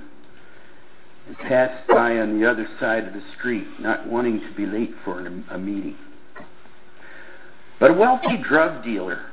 and 1.27 1.37
passed 1.37 1.87
by 1.87 2.17
on 2.17 2.39
the 2.39 2.49
other 2.49 2.67
side 2.79 3.07
of 3.07 3.13
the 3.13 3.23
street, 3.37 3.67
not 3.79 4.07
wanting 4.07 4.39
to 4.39 4.51
be 4.55 4.65
late 4.65 4.93
for 5.05 5.25
a 5.51 5.59
meeting. 5.59 5.95
But 7.79 7.91
a 7.91 7.93
wealthy 7.93 8.37
drug 8.37 8.83
dealer, 8.83 9.25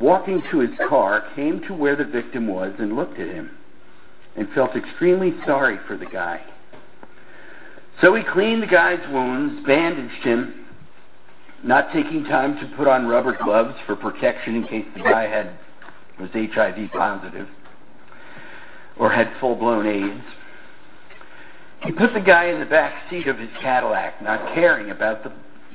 walking 0.00 0.42
to 0.50 0.60
his 0.60 0.76
car, 0.88 1.30
came 1.34 1.60
to 1.68 1.74
where 1.74 1.96
the 1.96 2.04
victim 2.04 2.48
was 2.48 2.72
and 2.78 2.96
looked 2.96 3.20
at 3.20 3.28
him 3.28 3.50
and 4.36 4.48
felt 4.54 4.74
extremely 4.74 5.34
sorry 5.44 5.78
for 5.86 5.96
the 5.96 6.06
guy. 6.06 6.42
So 8.00 8.14
he 8.14 8.22
cleaned 8.24 8.62
the 8.62 8.66
guy's 8.66 9.06
wounds, 9.12 9.64
bandaged 9.66 10.24
him, 10.24 10.65
not 11.66 11.92
taking 11.92 12.24
time 12.24 12.56
to 12.60 12.76
put 12.76 12.86
on 12.86 13.06
rubber 13.06 13.36
gloves 13.42 13.74
for 13.86 13.96
protection 13.96 14.54
in 14.54 14.66
case 14.66 14.86
the 14.96 15.02
guy 15.02 15.26
had 15.26 15.58
was 16.20 16.30
HIV 16.32 16.90
positive 16.92 17.48
or 18.98 19.10
had 19.10 19.30
full-blown 19.40 19.86
AIDS. 19.86 20.24
He 21.84 21.92
put 21.92 22.14
the 22.14 22.20
guy 22.20 22.46
in 22.46 22.60
the 22.60 22.66
back 22.66 23.10
seat 23.10 23.26
of 23.26 23.38
his 23.38 23.50
Cadillac, 23.60 24.22
not 24.22 24.54
caring 24.54 24.90
about 24.90 25.30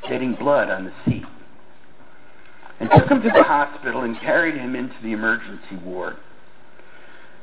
getting 0.09 0.33
blood 0.33 0.69
on 0.69 0.85
the 0.85 0.93
seat, 1.05 1.25
and 2.79 2.89
took 2.89 3.09
him 3.09 3.21
to 3.21 3.29
the 3.29 3.43
hospital 3.43 4.01
and 4.01 4.19
carried 4.19 4.55
him 4.55 4.75
into 4.75 4.95
the 5.03 5.11
emergency 5.11 5.75
ward. 5.83 6.17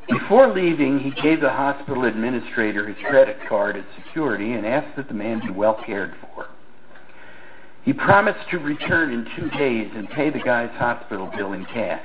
Before 0.08 0.52
leaving, 0.52 0.98
he 0.98 1.10
gave 1.22 1.40
the 1.40 1.50
hospital 1.50 2.04
administrator 2.04 2.88
his 2.88 2.96
credit 3.06 3.36
card 3.48 3.76
as 3.76 3.84
security 4.04 4.54
and 4.54 4.66
asked 4.66 4.96
that 4.96 5.06
the 5.06 5.14
man 5.14 5.40
be 5.46 5.52
well 5.52 5.80
cared 5.86 6.14
for. 6.34 6.48
He 7.88 7.94
promised 7.94 8.50
to 8.50 8.58
return 8.58 9.14
in 9.14 9.26
two 9.34 9.48
days 9.56 9.90
and 9.94 10.10
pay 10.10 10.28
the 10.28 10.40
guy's 10.40 10.68
hospital 10.72 11.32
bill 11.34 11.54
in 11.54 11.64
cash. 11.64 12.04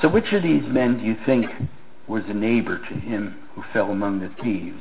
So, 0.00 0.08
which 0.08 0.32
of 0.32 0.42
these 0.42 0.62
men 0.66 0.96
do 0.96 1.04
you 1.04 1.14
think 1.26 1.44
was 2.08 2.22
a 2.28 2.32
neighbor 2.32 2.78
to 2.78 2.94
him 2.94 3.36
who 3.54 3.62
fell 3.74 3.90
among 3.90 4.20
the 4.20 4.30
thieves? 4.42 4.80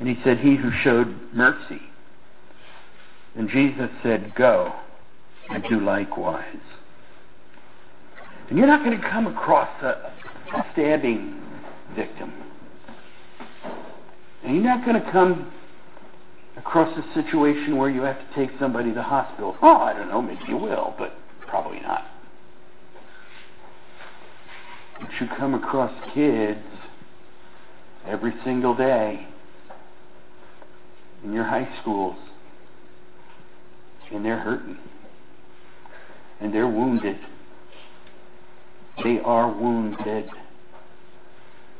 And 0.00 0.08
he 0.08 0.16
said, 0.24 0.38
He 0.38 0.56
who 0.56 0.70
showed 0.82 1.14
mercy. 1.34 1.82
And 3.34 3.50
Jesus 3.50 3.90
said, 4.02 4.34
Go 4.34 4.72
and 5.50 5.62
do 5.68 5.78
likewise. 5.78 6.56
And 8.48 8.56
you're 8.56 8.66
not 8.66 8.82
going 8.82 8.98
to 8.98 9.10
come 9.10 9.26
across 9.26 9.68
a, 9.82 10.10
a 10.56 10.66
stabbing 10.72 11.38
victim. 11.94 12.32
And 14.42 14.54
you're 14.54 14.64
not 14.64 14.86
going 14.86 15.02
to 15.02 15.12
come 15.12 15.52
across 16.56 16.96
a 16.96 17.14
situation 17.14 17.76
where 17.76 17.90
you 17.90 18.02
have 18.02 18.18
to 18.18 18.34
take 18.34 18.50
somebody 18.58 18.90
to 18.90 18.94
the 18.94 19.02
hospital. 19.02 19.56
Oh, 19.62 19.76
I 19.76 19.92
don't 19.92 20.08
know, 20.08 20.22
maybe 20.22 20.40
you 20.48 20.56
will, 20.56 20.94
but 20.98 21.14
probably 21.46 21.80
not. 21.80 22.04
But 25.00 25.10
you 25.20 25.28
come 25.36 25.54
across 25.54 25.92
kids 26.14 26.64
every 28.06 28.32
single 28.44 28.74
day 28.74 29.26
in 31.24 31.32
your 31.32 31.44
high 31.44 31.68
schools, 31.82 32.16
and 34.10 34.24
they're 34.24 34.38
hurting, 34.38 34.78
and 36.40 36.54
they're 36.54 36.68
wounded 36.68 37.18
they 39.02 39.20
are 39.20 39.50
wounded. 39.50 40.28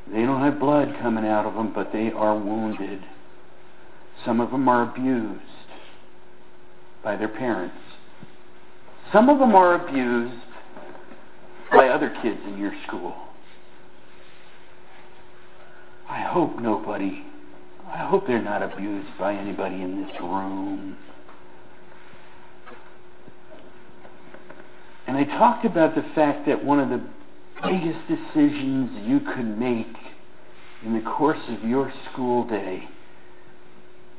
They 0.06 0.23
don't 0.23 0.40
have 0.40 0.61
blood 0.61 0.97
coming 1.00 1.26
out 1.26 1.47
of 1.47 1.54
them, 1.54 1.73
but 1.75 1.92
they 1.92 2.12
are 2.12 2.38
wounded. 2.38 3.02
Some 4.25 4.40
of 4.40 4.50
them 4.50 4.68
are 4.68 4.82
abused 4.82 5.40
by 7.02 7.16
their 7.16 7.28
parents. 7.28 7.76
Some 9.12 9.28
of 9.28 9.38
them 9.38 9.54
are 9.54 9.75
abused 9.75 10.42
by 11.70 11.88
other 11.88 12.14
kids 12.23 12.40
in 12.46 12.58
your 12.58 12.73
school. 12.87 13.14
I 16.08 16.23
hope 16.23 16.58
nobody, 16.58 17.25
I 17.87 17.99
hope 17.99 18.26
they're 18.26 18.42
not 18.42 18.62
abused 18.62 19.11
by 19.18 19.35
anybody 19.35 19.76
in 19.76 20.04
this 20.04 20.14
room. 20.20 20.96
And 25.06 25.16
I 25.16 25.25
talked 25.25 25.64
about 25.64 25.94
the 25.94 26.04
fact 26.14 26.46
that 26.46 26.64
one 26.64 26.80
of 26.80 26.88
the 26.88 27.04
biggest 27.62 28.00
decisions 28.08 28.90
you 29.06 29.20
could 29.20 29.58
make 29.58 29.87
in 30.85 30.94
the 30.94 31.00
course 31.00 31.40
of 31.49 31.68
your 31.68 31.92
school 32.12 32.46
day 32.46 32.88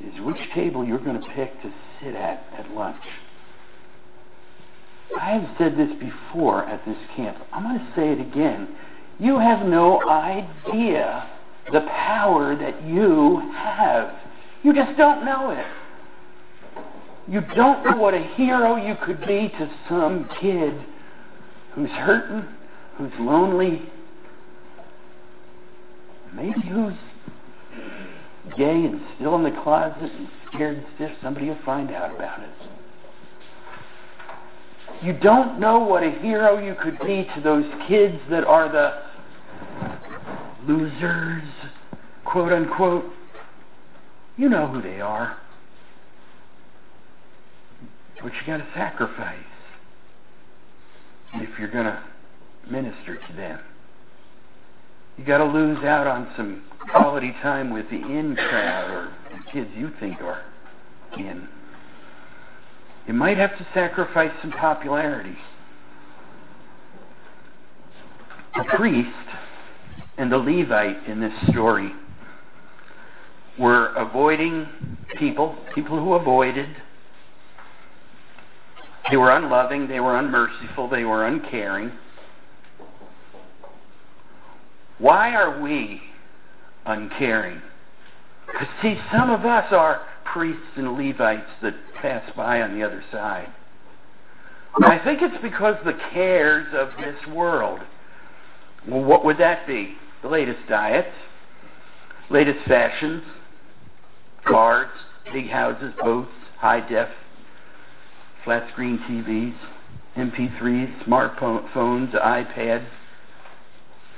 is 0.01 0.19
which 0.21 0.37
table 0.53 0.85
you're 0.85 0.99
going 0.99 1.19
to 1.19 1.27
pick 1.29 1.61
to 1.61 1.73
sit 2.01 2.15
at 2.15 2.45
at 2.57 2.69
lunch. 2.73 3.01
I 5.19 5.31
have 5.31 5.49
said 5.57 5.77
this 5.77 5.89
before 5.99 6.65
at 6.65 6.85
this 6.85 6.97
camp. 7.15 7.37
I'm 7.51 7.63
going 7.63 7.79
to 7.79 7.93
say 7.95 8.11
it 8.11 8.19
again. 8.19 8.67
You 9.19 9.39
have 9.39 9.65
no 9.65 10.07
idea 10.07 11.27
the 11.71 11.81
power 11.81 12.55
that 12.55 12.85
you 12.85 13.41
have. 13.55 14.13
You 14.63 14.73
just 14.73 14.97
don't 14.97 15.25
know 15.25 15.51
it. 15.51 15.65
You 17.29 17.41
don't 17.55 17.83
know 17.83 17.97
what 17.97 18.13
a 18.13 18.23
hero 18.35 18.75
you 18.75 18.95
could 19.03 19.19
be 19.21 19.49
to 19.57 19.69
some 19.89 20.29
kid 20.39 20.73
who's 21.73 21.89
hurting, 21.89 22.47
who's 22.97 23.11
lonely, 23.19 23.89
maybe 26.33 26.61
who's 26.69 26.93
gay 28.57 28.85
and 28.85 29.01
still 29.15 29.35
in 29.35 29.43
the 29.43 29.51
closet 29.63 30.11
and 30.11 30.27
scared 30.47 30.85
stiff 30.95 31.11
somebody 31.21 31.47
will 31.47 31.59
find 31.65 31.91
out 31.91 32.15
about 32.15 32.41
it. 32.41 32.49
You 35.03 35.13
don't 35.13 35.59
know 35.59 35.79
what 35.79 36.03
a 36.03 36.09
hero 36.09 36.57
you 36.63 36.75
could 36.81 36.97
be 36.99 37.27
to 37.35 37.41
those 37.41 37.65
kids 37.87 38.17
that 38.31 38.43
are 38.43 38.71
the 38.71 39.03
losers, 40.67 41.43
quote 42.25 42.51
unquote. 42.51 43.05
You 44.37 44.49
know 44.49 44.67
who 44.67 44.81
they 44.81 44.99
are. 44.99 45.37
But 48.23 48.33
you 48.33 48.39
got 48.47 48.57
to 48.57 48.67
sacrifice 48.73 49.37
if 51.35 51.59
you're 51.59 51.69
to 51.85 52.03
minister 52.69 53.15
to 53.15 53.33
them. 53.35 53.59
You 55.17 55.25
got 55.25 55.39
to 55.39 55.45
lose 55.45 55.83
out 55.83 56.07
on 56.07 56.31
some 56.37 56.63
quality 56.91 57.31
time 57.41 57.71
with 57.71 57.89
the 57.89 57.97
in 57.97 58.35
crowd 58.35 58.91
or 58.91 59.13
the 59.31 59.51
kids 59.51 59.69
you 59.75 59.91
think 59.99 60.21
are 60.21 60.43
in. 61.17 61.47
You 63.07 63.13
might 63.13 63.37
have 63.37 63.57
to 63.57 63.67
sacrifice 63.73 64.31
some 64.41 64.51
popularity. 64.51 65.37
The 68.55 68.63
priest 68.75 69.09
and 70.17 70.31
the 70.31 70.37
Levite 70.37 71.07
in 71.07 71.19
this 71.19 71.33
story 71.49 71.91
were 73.57 73.93
avoiding 73.95 74.67
people, 75.17 75.55
people 75.73 75.99
who 75.99 76.13
avoided. 76.13 76.69
They 79.09 79.17
were 79.17 79.31
unloving, 79.31 79.87
they 79.87 79.99
were 79.99 80.17
unmerciful, 80.17 80.89
they 80.89 81.05
were 81.05 81.25
uncaring. 81.25 81.91
Why 84.99 85.33
are 85.35 85.61
we 85.61 86.01
uncaring? 86.85 87.61
Because, 88.47 88.67
see, 88.81 88.97
some 89.11 89.29
of 89.29 89.45
us 89.45 89.71
are 89.71 90.01
priests 90.25 90.63
and 90.75 90.97
Levites 90.97 91.49
that 91.61 91.75
pass 92.01 92.23
by 92.35 92.61
on 92.61 92.77
the 92.77 92.85
other 92.85 93.03
side. 93.11 93.49
I 94.83 94.99
think 95.03 95.21
it's 95.21 95.41
because 95.41 95.75
the 95.85 95.97
cares 96.13 96.67
of 96.73 96.89
this 96.99 97.15
world. 97.33 97.79
Well, 98.87 99.03
what 99.03 99.25
would 99.25 99.37
that 99.39 99.65
be? 99.67 99.95
The 100.21 100.29
latest 100.29 100.59
diets, 100.69 101.13
latest 102.29 102.59
fashions, 102.67 103.23
cars, 104.45 104.89
big 105.33 105.49
houses, 105.49 105.93
boats, 106.01 106.31
high 106.57 106.87
def, 106.87 107.09
flat 108.43 108.69
screen 108.71 108.99
TVs, 108.99 109.55
MP3s, 110.15 111.03
smartphones, 111.05 112.13
iPads, 112.13 112.87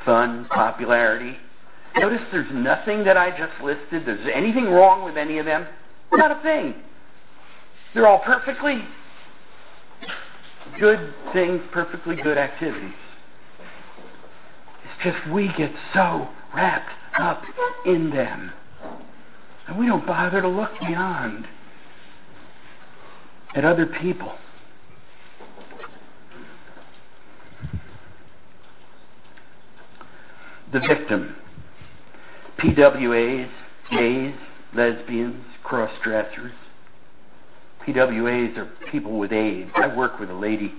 fun, 0.05 0.47
popularity. 0.49 1.37
Notice 1.97 2.21
there's 2.31 2.51
nothing 2.53 3.03
that 3.03 3.17
I 3.17 3.31
just 3.31 3.61
listed. 3.63 4.05
There's 4.05 4.27
anything 4.33 4.65
wrong 4.65 5.03
with 5.03 5.17
any 5.17 5.37
of 5.39 5.45
them? 5.45 5.67
Not 6.13 6.31
a 6.31 6.41
thing. 6.41 6.75
They're 7.93 8.07
all 8.07 8.19
perfectly 8.19 8.83
good 10.79 11.13
things, 11.33 11.61
perfectly 11.71 12.15
good 12.15 12.37
activities. 12.37 12.93
It's 14.83 15.03
just 15.03 15.33
we 15.33 15.51
get 15.57 15.71
so 15.93 16.29
wrapped 16.55 16.91
up 17.19 17.43
in 17.85 18.09
them. 18.11 18.51
And 19.67 19.77
we 19.77 19.87
don't 19.87 20.05
bother 20.05 20.41
to 20.41 20.47
look 20.47 20.71
beyond 20.79 21.45
at 23.55 23.65
other 23.65 23.85
people. 23.85 24.33
The 30.71 30.79
victim. 30.81 31.35
PWAs, 32.59 33.49
gays, 33.91 34.35
lesbians, 34.75 35.43
cross 35.63 35.91
dressers. 36.03 36.51
PWAs 37.85 38.57
are 38.57 38.69
people 38.91 39.17
with 39.17 39.31
AIDS. 39.31 39.71
I 39.75 39.95
work 39.95 40.19
with 40.19 40.29
a 40.29 40.33
lady. 40.33 40.73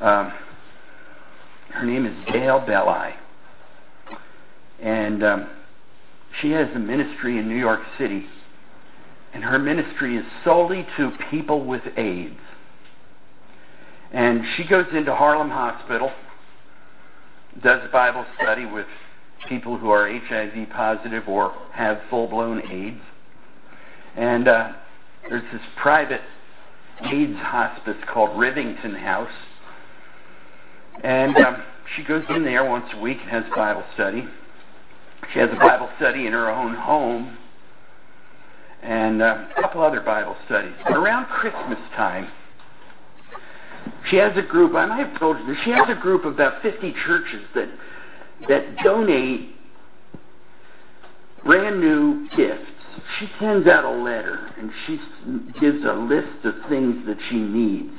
Um, 0.00 0.32
her 1.70 1.86
name 1.86 2.04
is 2.04 2.14
Gail 2.32 2.60
Belli. 2.60 3.14
And 4.82 5.22
um, 5.22 5.48
she 6.40 6.50
has 6.50 6.68
a 6.74 6.78
ministry 6.78 7.38
in 7.38 7.48
New 7.48 7.58
York 7.58 7.80
City. 7.98 8.26
And 9.32 9.44
her 9.44 9.58
ministry 9.58 10.16
is 10.16 10.24
solely 10.44 10.86
to 10.96 11.12
people 11.30 11.64
with 11.64 11.82
AIDS. 11.96 12.40
And 14.12 14.42
she 14.56 14.64
goes 14.64 14.86
into 14.92 15.14
Harlem 15.14 15.50
Hospital, 15.50 16.10
does 17.62 17.90
Bible 17.92 18.24
study 18.40 18.66
with 18.66 18.86
people 19.48 19.78
who 19.78 19.90
are 19.90 20.08
HIV 20.08 20.70
positive 20.70 21.28
or 21.28 21.54
have 21.72 22.00
full 22.08 22.28
blown 22.28 22.60
AIDS. 22.70 23.00
And 24.16 24.48
uh, 24.48 24.72
there's 25.28 25.44
this 25.52 25.62
private 25.76 26.20
AIDS 27.02 27.38
hospice 27.38 27.96
called 28.12 28.30
Rivington 28.30 28.98
House. 28.98 29.30
And 31.02 31.36
um, 31.36 31.62
she 31.96 32.04
goes 32.04 32.24
in 32.30 32.44
there 32.44 32.68
once 32.68 32.86
a 32.94 33.00
week 33.00 33.18
and 33.22 33.30
has 33.30 33.44
Bible 33.54 33.84
study. 33.94 34.24
She 35.32 35.38
has 35.38 35.50
a 35.52 35.56
Bible 35.56 35.88
study 35.96 36.26
in 36.26 36.32
her 36.32 36.50
own 36.50 36.74
home 36.74 37.38
and 38.82 39.22
uh, 39.22 39.44
a 39.56 39.60
couple 39.60 39.82
other 39.82 40.00
Bible 40.00 40.36
studies. 40.46 40.72
But 40.84 40.96
around 40.96 41.26
Christmas 41.26 41.78
time, 41.96 42.28
she 44.10 44.16
has 44.16 44.36
a 44.36 44.42
group, 44.42 44.74
and 44.74 44.92
I've 44.92 45.18
told 45.18 45.38
you 45.38 45.46
this, 45.46 45.56
she 45.64 45.70
has 45.70 45.88
a 45.88 46.00
group 46.00 46.24
of 46.24 46.34
about 46.34 46.62
50 46.62 46.94
churches 47.06 47.42
that, 47.54 47.68
that 48.48 48.76
donate 48.82 49.54
brand 51.44 51.80
new 51.80 52.28
gifts. 52.36 52.66
She 53.18 53.28
sends 53.38 53.66
out 53.66 53.84
a 53.84 54.02
letter 54.02 54.50
and 54.58 54.70
she 54.86 54.98
gives 55.60 55.84
a 55.84 55.92
list 55.92 56.44
of 56.44 56.54
things 56.68 57.06
that 57.06 57.18
she 57.28 57.36
needs. 57.36 57.92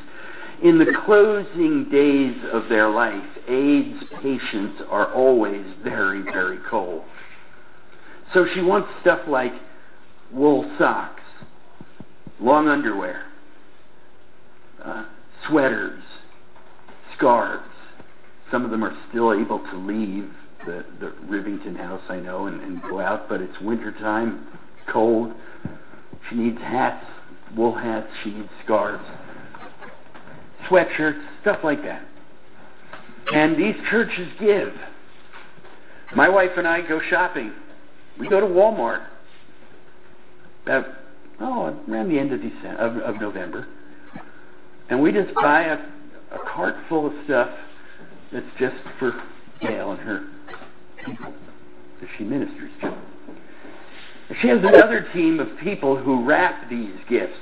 In 0.64 0.78
the 0.78 0.94
closing 1.06 1.90
days 1.90 2.36
of 2.52 2.70
their 2.70 2.90
life, 2.90 3.24
AIDS 3.48 4.04
patients 4.22 4.82
are 4.90 5.12
always 5.12 5.66
very, 5.84 6.22
very 6.22 6.60
cold. 6.70 7.02
So 8.34 8.46
she 8.54 8.62
wants 8.62 8.90
stuff 9.02 9.22
like 9.28 9.54
wool 10.32 10.70
socks, 10.78 11.24
long 12.40 12.68
underwear, 12.68 13.26
uh, 14.84 15.06
sweaters, 15.48 16.04
scarves. 17.18 17.64
Some 18.52 18.66
of 18.66 18.72
them 18.72 18.84
are 18.84 18.96
still 19.10 19.34
able 19.34 19.60
to 19.60 19.78
leave 19.78 20.30
the, 20.66 20.86
the 21.00 21.14
Rivington 21.28 21.76
house, 21.78 22.02
I 22.10 22.18
know, 22.18 22.48
and, 22.48 22.62
and 22.62 22.82
go 22.82 23.00
out, 23.00 23.30
but 23.30 23.42
it's 23.42 23.60
wintertime, 23.62 24.48
cold. 24.92 25.34
She 26.30 26.36
needs 26.36 26.60
hats, 26.60 27.06
wool 27.56 27.76
hats, 27.76 28.08
she 28.24 28.32
needs 28.32 28.50
scarves, 28.64 29.04
sweatshirts, 30.70 31.22
stuff 31.42 31.60
like 31.64 31.82
that. 31.84 32.06
And 33.34 33.56
these 33.56 33.76
churches 33.90 34.28
give. 34.40 34.74
My 36.16 36.28
wife 36.28 36.52
and 36.58 36.68
I 36.68 36.82
go 36.82 37.00
shopping. 37.10 37.54
We 38.20 38.28
go 38.28 38.40
to 38.40 38.46
Walmart 38.46 39.06
about 40.64 40.86
oh 41.40 41.76
around 41.90 42.10
the 42.10 42.20
end 42.20 42.34
of 42.34 42.42
December 42.42 42.78
of, 42.78 42.98
of 42.98 43.22
November, 43.22 43.68
and 44.92 45.02
we 45.02 45.12
just 45.12 45.34
buy 45.34 45.64
a, 45.64 45.78
a 46.36 46.40
cart 46.54 46.76
full 46.88 47.08
of 47.08 47.14
stuff 47.24 47.50
that's 48.32 48.46
just 48.60 48.76
for 49.00 49.14
Gail 49.62 49.92
and 49.92 50.00
her 50.02 50.28
people 51.06 51.34
that 52.02 52.10
she 52.18 52.24
ministers 52.24 52.70
to. 52.82 52.98
She 54.42 54.48
has 54.50 54.60
another 54.60 55.08
team 55.14 55.40
of 55.40 55.48
people 55.64 55.98
who 55.98 56.26
wrap 56.26 56.70
these 56.70 56.94
gifts. 57.10 57.34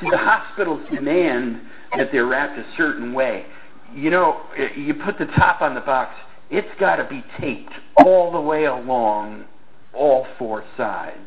See, 0.00 0.08
the 0.10 0.18
hospitals 0.18 0.80
demand 0.92 1.60
that 1.96 2.10
they're 2.12 2.26
wrapped 2.26 2.58
a 2.58 2.64
certain 2.76 3.12
way. 3.12 3.46
You 3.94 4.10
know, 4.10 4.42
you 4.76 4.94
put 4.94 5.18
the 5.18 5.26
top 5.36 5.62
on 5.62 5.74
the 5.74 5.80
box, 5.80 6.14
it's 6.50 6.68
got 6.78 6.96
to 6.96 7.04
be 7.04 7.24
taped 7.40 7.72
all 8.04 8.30
the 8.32 8.40
way 8.40 8.64
along 8.64 9.46
all 9.94 10.26
four 10.38 10.64
sides 10.76 11.18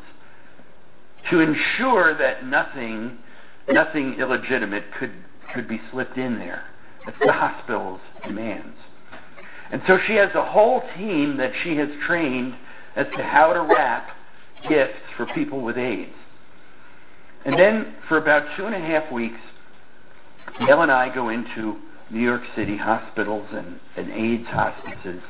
to 1.29 1.39
ensure 1.39 2.17
that 2.17 2.45
nothing, 2.45 3.17
nothing 3.69 4.15
illegitimate 4.19 4.83
could, 4.97 5.11
could 5.53 5.67
be 5.67 5.81
slipped 5.91 6.17
in 6.17 6.39
there. 6.39 6.63
That's 7.05 7.17
the 7.25 7.31
hospital's 7.31 8.01
demands. 8.25 8.77
And 9.71 9.81
so 9.87 9.97
she 10.05 10.13
has 10.15 10.29
a 10.35 10.45
whole 10.45 10.83
team 10.97 11.37
that 11.37 11.51
she 11.63 11.77
has 11.77 11.89
trained 12.05 12.55
as 12.95 13.07
to 13.15 13.23
how 13.23 13.53
to 13.53 13.61
wrap 13.61 14.09
gifts 14.67 14.99
for 15.15 15.25
people 15.27 15.61
with 15.61 15.77
AIDS. 15.77 16.13
And 17.45 17.57
then 17.57 17.95
for 18.07 18.17
about 18.17 18.45
two 18.55 18.65
and 18.65 18.75
a 18.75 18.79
half 18.79 19.11
weeks, 19.11 19.39
Gail 20.59 20.81
and 20.81 20.91
I 20.91 21.13
go 21.13 21.29
into 21.29 21.77
New 22.09 22.19
York 22.19 22.43
City 22.55 22.77
hospitals 22.77 23.47
and, 23.51 23.79
and 23.95 24.11
AIDS 24.11 24.47
hospices, 24.47 25.21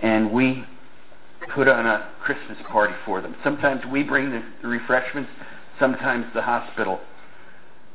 and 0.00 0.32
we 0.32 0.64
put 1.54 1.68
on 1.68 1.86
a 1.86 2.10
Christmas 2.20 2.58
party 2.70 2.94
for 3.04 3.20
them. 3.20 3.36
Sometimes 3.44 3.82
we 3.92 4.02
bring 4.02 4.30
the 4.30 4.42
refreshments, 4.66 5.30
sometimes 5.78 6.26
the 6.34 6.42
hospital 6.42 7.00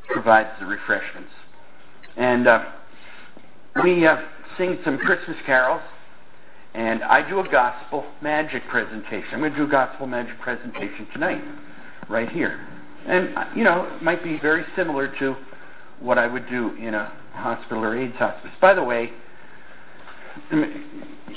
provides 0.07 0.49
the 0.59 0.65
refreshments. 0.65 1.31
And 2.17 2.47
uh, 2.47 2.65
we 3.83 4.05
uh, 4.05 4.17
sing 4.57 4.77
some 4.85 4.97
Christmas 4.97 5.37
carols, 5.45 5.81
and 6.73 7.03
I 7.03 7.27
do 7.27 7.39
a 7.39 7.47
gospel 7.49 8.05
magic 8.21 8.67
presentation. 8.69 9.29
I'm 9.33 9.39
going 9.39 9.51
to 9.51 9.57
do 9.57 9.65
a 9.65 9.71
gospel 9.71 10.07
magic 10.07 10.39
presentation 10.39 11.07
tonight, 11.13 11.41
right 12.09 12.29
here. 12.29 12.67
And, 13.07 13.35
uh, 13.37 13.45
you 13.55 13.63
know, 13.63 13.95
it 13.95 14.03
might 14.03 14.23
be 14.23 14.39
very 14.39 14.63
similar 14.75 15.13
to 15.19 15.35
what 15.99 16.17
I 16.17 16.27
would 16.27 16.47
do 16.49 16.75
in 16.75 16.93
a 16.93 17.11
hospital 17.33 17.83
or 17.83 17.97
AIDS 17.97 18.15
hospice. 18.17 18.51
By 18.61 18.73
the 18.73 18.83
way, 18.83 19.11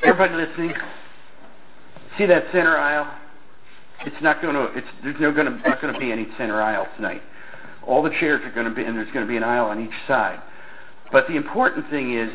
everybody 0.05 0.35
listening, 0.35 0.75
see 2.19 2.27
that 2.27 2.45
center 2.53 2.77
aisle? 2.77 3.13
It's 4.05 4.23
not 4.23 4.43
going 4.43 4.55
to. 4.55 4.77
It's 4.77 4.87
there's 5.03 5.19
no 5.21 5.33
going 5.33 5.47
to 5.47 5.69
not 5.69 5.81
going 5.81 5.93
to 5.95 5.99
be 5.99 6.13
any 6.13 6.27
center 6.37 6.61
aisle 6.61 6.87
tonight. 6.97 7.23
All 7.87 8.03
the 8.03 8.11
chairs 8.21 8.43
are 8.45 8.53
going 8.53 8.69
to 8.69 8.75
be, 8.75 8.85
and 8.85 8.97
there's 8.97 9.11
going 9.13 9.27
to 9.27 9.31
be 9.31 9.39
an 9.39 9.45
aisle 9.45 9.67
on 9.67 9.83
each 9.83 9.95
side. 10.07 10.41
But 11.13 11.29
the 11.29 11.37
important 11.37 11.89
thing 11.91 12.15
is, 12.15 12.31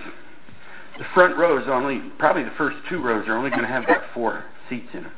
the 0.98 1.06
front 1.14 1.38
rows 1.38 1.68
only 1.68 2.00
probably 2.18 2.44
the 2.44 2.54
first 2.58 2.78
two 2.90 3.02
rows 3.02 3.28
are 3.28 3.38
only 3.38 3.50
going 3.50 3.64
to 3.64 3.68
have 3.68 3.84
about 3.84 4.04
four 4.14 4.44
seats 4.70 4.90
in 4.94 5.04
them. 5.04 5.12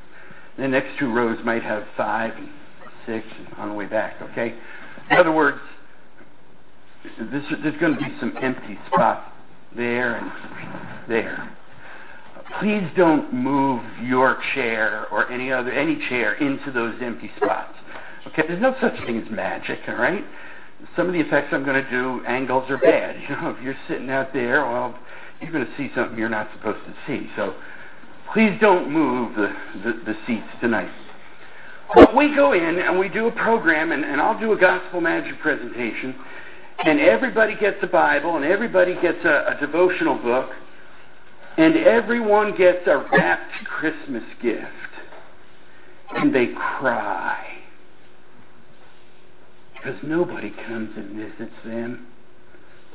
The 0.58 0.68
next 0.68 0.98
two 1.00 1.12
rows 1.12 1.40
might 1.44 1.64
have 1.64 1.84
five 1.98 2.34
and 2.36 2.50
six 3.06 3.26
on 3.58 3.70
the 3.70 3.76
way 3.76 3.86
back. 3.86 4.22
Okay. 4.22 4.56
In 5.10 5.18
other 5.18 5.32
words, 5.32 5.60
this, 7.04 7.44
there's 7.62 7.80
going 7.80 7.96
to 7.96 8.00
be 8.00 8.16
some 8.20 8.38
empty 8.42 8.78
spots 8.88 9.30
there 9.76 10.16
and 10.16 10.32
there. 11.10 11.58
Please 12.60 12.88
don't 12.96 13.34
move 13.34 13.84
your 14.04 14.38
chair 14.54 15.08
or 15.12 15.30
any 15.32 15.52
other 15.52 15.72
any 15.72 15.96
chair 16.08 16.36
into 16.36 16.72
those 16.72 16.96
empty 17.02 17.32
spots. 17.38 17.74
Okay, 18.28 18.44
there's 18.48 18.62
no 18.62 18.76
such 18.80 18.96
thing 19.06 19.18
as 19.18 19.30
magic, 19.30 19.80
all 19.88 19.96
right? 19.96 20.24
Some 20.96 21.08
of 21.08 21.14
the 21.14 21.20
effects 21.20 21.50
I'm 21.52 21.64
going 21.64 21.84
to 21.84 21.90
do, 21.90 22.24
angles 22.26 22.70
are 22.70 22.78
bad. 22.78 23.16
You 23.30 23.36
know, 23.36 23.56
if 23.58 23.64
you're 23.64 23.78
sitting 23.88 24.10
out 24.10 24.34
there, 24.34 24.66
well, 24.66 24.98
you're 25.42 25.52
going 25.52 25.66
to 25.66 25.78
see 25.78 25.90
something 25.96 26.18
you're 26.18 26.30
not 26.30 26.50
supposed 26.56 26.86
to 26.86 26.94
see. 27.08 27.30
So 27.36 27.56
please 28.34 28.58
don't 28.60 28.92
move 28.92 29.36
the, 29.36 29.54
the, 29.84 29.94
the 30.06 30.14
seats 30.26 30.48
tonight. 30.62 30.92
But 31.94 32.16
we 32.16 32.34
go 32.36 32.54
in 32.54 32.80
and 32.80 32.98
we 32.98 33.10
do 33.10 33.28
a 33.28 33.32
program, 33.32 33.92
and, 33.92 34.04
and 34.04 34.20
I'll 34.20 34.40
do 34.40 34.54
a 34.54 34.58
gospel 34.58 35.02
magic 35.02 35.40
presentation, 35.40 36.16
and 36.84 37.00
everybody 37.00 37.56
gets 37.56 37.78
a 37.84 37.88
Bible, 37.88 38.36
and 38.36 38.46
everybody 38.46 38.96
gets 38.96 39.24
a, 39.24 39.56
a 39.56 39.58
devotional 39.60 40.18
book, 40.18 40.50
and 41.58 41.76
everyone 41.78 42.58
gets 42.58 42.88
a 42.88 42.98
wrapped 43.12 43.66
Christmas 43.66 44.24
gift. 44.42 44.68
And 46.16 46.34
they 46.34 46.48
cry. 46.48 47.53
Because 49.84 50.00
nobody 50.02 50.50
comes 50.66 50.92
and 50.96 51.16
visits 51.16 51.56
them. 51.66 52.08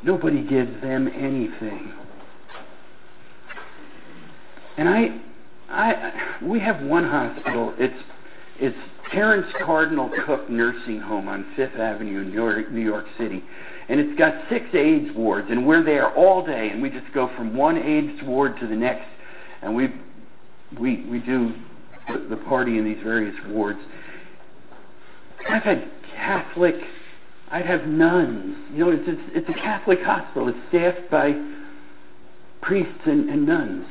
Nobody 0.03 0.43
gives 0.43 0.81
them 0.81 1.09
anything. 1.09 1.93
And 4.79 4.89
I, 4.89 5.21
I, 5.69 6.39
we 6.43 6.61
have 6.61 6.81
one 6.83 7.05
hospital. 7.05 7.75
It's, 7.79 8.01
it's 8.59 8.77
Terence 9.13 9.47
Cardinal 9.63 10.11
Cooke 10.25 10.49
Nursing 10.49 11.01
Home 11.01 11.29
on 11.29 11.45
Fifth 11.57 11.75
Avenue 11.77 12.21
in 12.23 12.29
New 12.29 12.35
York, 12.35 12.71
New 12.71 12.85
York 12.85 13.07
City, 13.19 13.43
and 13.89 14.01
it's 14.01 14.17
got 14.19 14.35
six 14.49 14.67
AIDS 14.75 15.15
wards, 15.15 15.49
and 15.51 15.67
we're 15.67 15.85
there 15.85 16.15
all 16.15 16.47
day, 16.47 16.71
and 16.71 16.81
we 16.81 16.89
just 16.89 17.13
go 17.13 17.29
from 17.37 17.57
one 17.57 17.77
AIDS 17.77 18.23
ward 18.23 18.59
to 18.61 18.67
the 18.67 18.77
next, 18.77 19.09
and 19.63 19.75
we, 19.75 19.89
we, 20.79 21.05
we 21.05 21.19
do 21.19 21.53
the, 22.09 22.19
the 22.31 22.37
party 22.37 22.79
in 22.79 22.85
these 22.85 23.03
various 23.03 23.35
wards. 23.49 23.81
I've 25.49 25.63
had 25.63 25.91
Catholic, 26.19 26.77
I'd 27.51 27.67
have 27.67 27.87
nuns. 27.87 28.57
You 28.73 28.85
know, 28.85 28.91
it's, 28.91 29.05
it's, 29.07 29.21
it's 29.35 29.49
a 29.49 29.55
Catholic 29.55 30.03
hospital. 30.03 30.49
It's 30.49 30.59
staffed 30.69 31.11
by 31.11 31.35
priests 32.61 33.01
and, 33.07 33.31
and 33.31 33.47
nuns. 33.47 33.87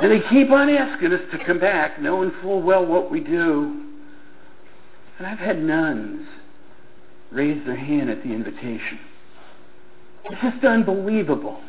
And 0.00 0.10
they 0.10 0.20
keep 0.28 0.50
on 0.50 0.70
asking 0.70 1.12
us 1.12 1.20
to 1.32 1.44
come 1.44 1.58
back, 1.58 2.00
knowing 2.00 2.32
full 2.40 2.62
well 2.62 2.86
what 2.86 3.10
we 3.10 3.20
do. 3.20 3.86
And 5.18 5.26
I've 5.26 5.38
had 5.38 5.62
nuns 5.62 6.26
raise 7.30 7.64
their 7.66 7.76
hand 7.76 8.08
at 8.08 8.22
the 8.22 8.30
invitation. 8.30 8.98
It's 10.24 10.40
just 10.40 10.64
unbelievable. 10.64 11.60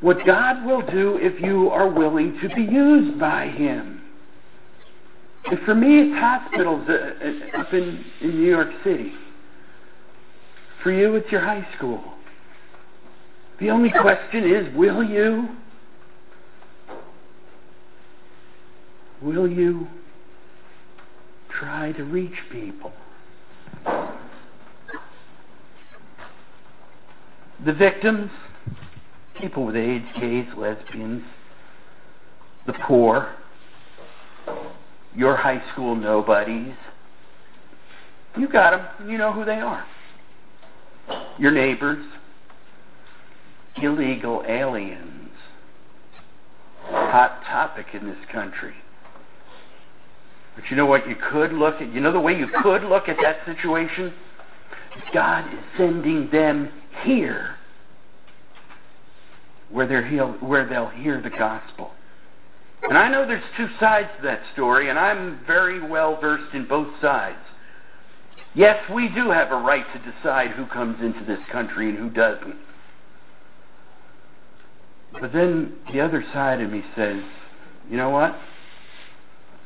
What 0.00 0.26
God 0.26 0.64
will 0.66 0.82
do 0.82 1.18
if 1.18 1.40
you 1.40 1.70
are 1.70 1.88
willing 1.88 2.38
to 2.40 2.48
be 2.54 2.62
used 2.62 3.18
by 3.18 3.46
Him. 3.48 4.01
And 5.44 5.58
for 5.64 5.74
me, 5.74 6.02
it's 6.02 6.14
hospitals 6.14 6.88
uh, 6.88 6.92
uh, 6.92 7.60
up 7.60 7.72
in, 7.72 8.04
in 8.20 8.40
New 8.40 8.48
York 8.48 8.70
City. 8.84 9.12
For 10.82 10.92
you, 10.92 11.14
it's 11.16 11.30
your 11.30 11.40
high 11.40 11.66
school. 11.76 12.02
The 13.60 13.70
only 13.70 13.90
question 13.90 14.50
is 14.50 14.74
will 14.76 15.02
you? 15.02 15.48
Will 19.20 19.48
you 19.48 19.86
try 21.50 21.92
to 21.92 22.02
reach 22.02 22.34
people? 22.50 22.92
The 27.64 27.72
victims, 27.72 28.30
people 29.40 29.66
with 29.66 29.76
AIDS, 29.76 30.04
gays, 30.18 30.46
lesbians, 30.56 31.22
the 32.66 32.72
poor, 32.84 33.32
your 35.14 35.36
high 35.36 35.62
school 35.72 35.94
nobodies. 35.94 36.74
You 38.38 38.48
got 38.48 38.70
them. 38.98 39.10
You 39.10 39.18
know 39.18 39.32
who 39.32 39.44
they 39.44 39.60
are. 39.60 39.84
Your 41.38 41.50
neighbors, 41.50 42.04
illegal 43.82 44.42
aliens. 44.46 45.30
Hot 46.84 47.42
topic 47.44 47.86
in 47.92 48.06
this 48.06 48.18
country. 48.32 48.74
But 50.54 50.64
you 50.70 50.76
know 50.76 50.86
what 50.86 51.08
you 51.08 51.16
could 51.16 51.52
look 51.52 51.80
at? 51.80 51.92
You 51.92 52.00
know 52.00 52.12
the 52.12 52.20
way 52.20 52.36
you 52.36 52.48
could 52.62 52.84
look 52.84 53.08
at 53.08 53.16
that 53.22 53.38
situation? 53.46 54.12
God 55.14 55.52
is 55.52 55.60
sending 55.76 56.30
them 56.30 56.70
here 57.02 57.56
where, 59.70 59.86
they're 59.86 60.06
healed, 60.06 60.42
where 60.42 60.68
they'll 60.68 60.88
hear 60.88 61.20
the 61.20 61.30
gospel. 61.30 61.92
And 62.82 62.98
I 62.98 63.08
know 63.08 63.26
there's 63.26 63.42
two 63.56 63.68
sides 63.78 64.08
to 64.16 64.22
that 64.24 64.42
story, 64.52 64.90
and 64.90 64.98
I'm 64.98 65.40
very 65.46 65.80
well 65.80 66.20
versed 66.20 66.52
in 66.54 66.66
both 66.66 66.88
sides. 67.00 67.38
Yes, 68.54 68.78
we 68.92 69.08
do 69.08 69.30
have 69.30 69.50
a 69.50 69.56
right 69.56 69.86
to 69.94 70.12
decide 70.12 70.50
who 70.50 70.66
comes 70.66 71.00
into 71.00 71.24
this 71.24 71.38
country 71.50 71.88
and 71.88 71.98
who 71.98 72.10
doesn't. 72.10 72.56
But 75.20 75.32
then 75.32 75.74
the 75.92 76.00
other 76.00 76.24
side 76.32 76.60
of 76.60 76.70
me 76.70 76.82
says, 76.96 77.22
you 77.88 77.96
know 77.96 78.10
what? 78.10 78.36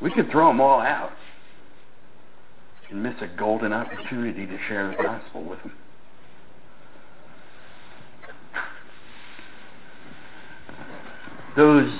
We 0.00 0.11
could 0.11 0.31
throw 0.31 0.48
them 0.48 0.61
all 0.61 0.81
out 0.81 1.12
and 2.90 3.02
miss 3.02 3.14
a 3.20 3.26
golden 3.26 3.72
opportunity 3.72 4.46
to 4.46 4.59
share 4.68 4.94
the 4.96 5.02
gospel 5.02 5.42
with 5.42 5.61
them. 5.62 5.72
Those 11.57 11.90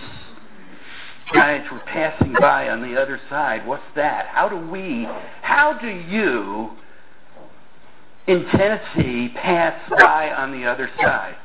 guys 1.37 1.62
were 1.70 1.81
passing 1.81 2.35
by 2.40 2.68
on 2.70 2.81
the 2.81 3.01
other 3.01 3.20
side. 3.29 3.66
What's 3.66 3.83
that? 3.94 4.27
How 4.27 4.49
do 4.49 4.57
we, 4.57 5.07
how 5.42 5.79
do 5.79 5.88
you 5.88 6.70
in 8.27 8.46
Tennessee 8.53 9.33
pass 9.37 9.79
by 10.01 10.31
on 10.31 10.53
the 10.53 10.66
other 10.66 10.90
side? 11.01 11.37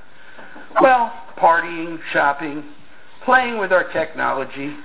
Well, 0.81 1.13
partying, 1.37 1.99
shopping, 2.13 2.63
playing 3.25 3.57
with 3.57 3.73
our 3.73 3.91
technology, 3.91 4.75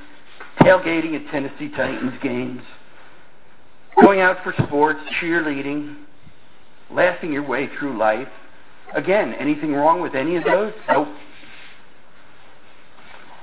tailgating 0.61 1.14
at 1.14 1.31
Tennessee 1.31 1.71
Titans 1.77 2.14
games, 2.23 2.62
going 4.03 4.21
out 4.21 4.42
for 4.42 4.55
sports, 4.66 5.01
cheerleading, 5.21 6.05
laughing 6.90 7.33
your 7.33 7.47
way 7.47 7.69
through 7.79 7.97
life. 7.97 8.29
Again, 8.95 9.35
anything 9.35 9.73
wrong 9.73 10.01
with 10.01 10.14
any 10.14 10.37
of 10.37 10.45
those? 10.45 10.73
Nope. 10.88 11.09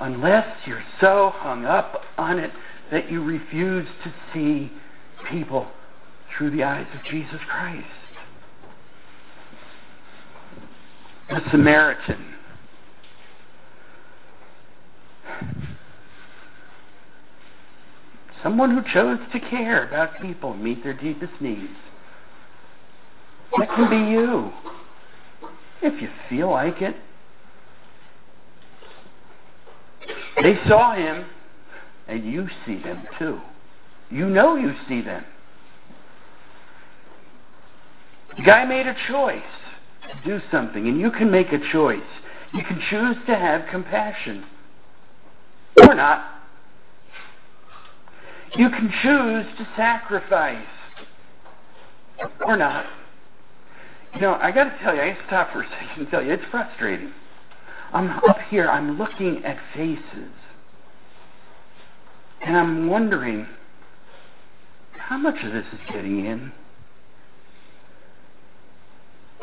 Unless 0.00 0.46
you're 0.66 0.84
so 1.00 1.32
hung 1.34 1.64
up 1.64 2.02
on 2.18 2.38
it 2.38 2.50
that 2.90 3.10
you 3.10 3.22
refuse 3.22 3.86
to 4.04 4.14
see 4.32 4.70
people 5.30 5.66
through 6.36 6.50
the 6.50 6.62
eyes 6.62 6.86
of 6.94 7.04
Jesus 7.10 7.40
Christ. 7.48 7.86
The 11.30 11.40
Samaritan 11.50 12.34
Someone 18.44 18.72
who 18.72 18.82
chose 18.92 19.18
to 19.32 19.40
care 19.40 19.88
about 19.88 20.20
people, 20.20 20.52
meet 20.52 20.84
their 20.84 20.92
deepest 20.92 21.32
needs. 21.40 21.72
That 23.58 23.68
can 23.74 23.88
be 23.88 24.12
you. 24.12 24.52
If 25.80 26.02
you 26.02 26.10
feel 26.28 26.50
like 26.50 26.82
it. 26.82 26.94
They 30.42 30.58
saw 30.68 30.94
him, 30.94 31.26
and 32.08 32.24
you 32.24 32.48
see 32.66 32.82
them 32.82 33.06
too. 33.18 33.40
You 34.10 34.28
know 34.28 34.56
you 34.56 34.74
see 34.88 35.00
them. 35.00 35.24
The 38.36 38.42
guy 38.42 38.64
made 38.64 38.86
a 38.86 38.96
choice 39.08 39.42
to 40.02 40.28
do 40.28 40.40
something, 40.50 40.88
and 40.88 41.00
you 41.00 41.10
can 41.10 41.30
make 41.30 41.52
a 41.52 41.58
choice. 41.72 42.00
You 42.52 42.62
can 42.64 42.80
choose 42.90 43.16
to 43.26 43.34
have 43.34 43.62
compassion 43.70 44.44
or 45.88 45.94
not. 45.94 46.30
You 48.56 48.70
can 48.70 48.92
choose 49.02 49.46
to 49.58 49.68
sacrifice 49.76 50.66
or 52.46 52.56
not. 52.56 52.86
You 54.14 54.20
know, 54.20 54.34
I 54.34 54.52
got 54.52 54.64
to 54.64 54.78
tell 54.82 54.94
you, 54.94 55.02
I 55.02 55.06
have 55.06 55.18
to 55.18 55.26
stop 55.26 55.52
for 55.52 55.62
a 55.62 55.68
second 55.68 56.02
and 56.02 56.10
tell 56.10 56.22
you, 56.22 56.32
it's 56.32 56.44
frustrating. 56.50 57.12
I'm 57.94 58.10
up 58.10 58.38
here, 58.50 58.68
I'm 58.68 58.98
looking 58.98 59.44
at 59.44 59.56
faces, 59.72 60.32
and 62.44 62.56
I'm 62.56 62.88
wondering 62.88 63.46
how 64.98 65.16
much 65.16 65.36
of 65.44 65.52
this 65.52 65.64
is 65.72 65.78
getting 65.92 66.26
in. 66.26 66.52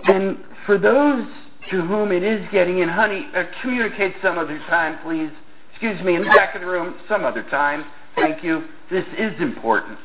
And 0.04 0.38
for 0.66 0.78
those 0.78 1.26
to 1.70 1.82
whom 1.82 2.12
it 2.12 2.24
is 2.24 2.46
getting 2.52 2.80
in, 2.80 2.90
honey, 2.90 3.26
uh, 3.34 3.44
communicate 3.62 4.16
some 4.22 4.38
other 4.38 4.58
time, 4.68 5.00
please. 5.02 5.32
Excuse 5.72 6.04
me, 6.04 6.16
in 6.16 6.24
the 6.24 6.28
back 6.28 6.54
of 6.54 6.62
the 6.62 6.68
room, 6.68 6.96
some 7.08 7.24
other 7.24 7.44
time. 7.44 7.86
Thank 8.16 8.44
you. 8.44 8.66
This 8.92 9.06
is 9.18 9.32
important. 9.40 9.98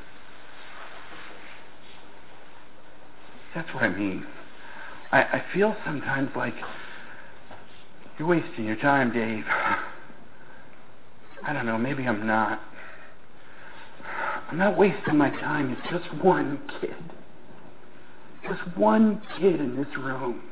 That's 3.55 3.73
what 3.75 3.83
I 3.83 3.89
mean. 3.89 4.25
I, 5.11 5.23
I 5.23 5.45
feel 5.53 5.75
sometimes 5.85 6.31
like 6.37 6.55
you're 8.19 8.29
wasting 8.29 8.65
your 8.65 8.77
time, 8.77 9.13
Dave. 9.13 9.45
I 11.47 11.53
don't 11.53 11.67
know, 11.67 11.79
maybe 11.79 12.07
I'm 12.07 12.27
not. 12.27 12.61
I'm 14.49 14.59
not 14.59 14.79
wasting 14.79 15.17
my 15.17 15.31
time. 15.31 15.71
It's 15.71 15.91
just 15.91 16.23
one 16.23 16.61
kid. 16.81 16.95
Just 18.43 18.77
one 18.77 19.21
kid 19.39 19.61
in 19.61 19.77
this 19.77 19.97
room 19.99 20.43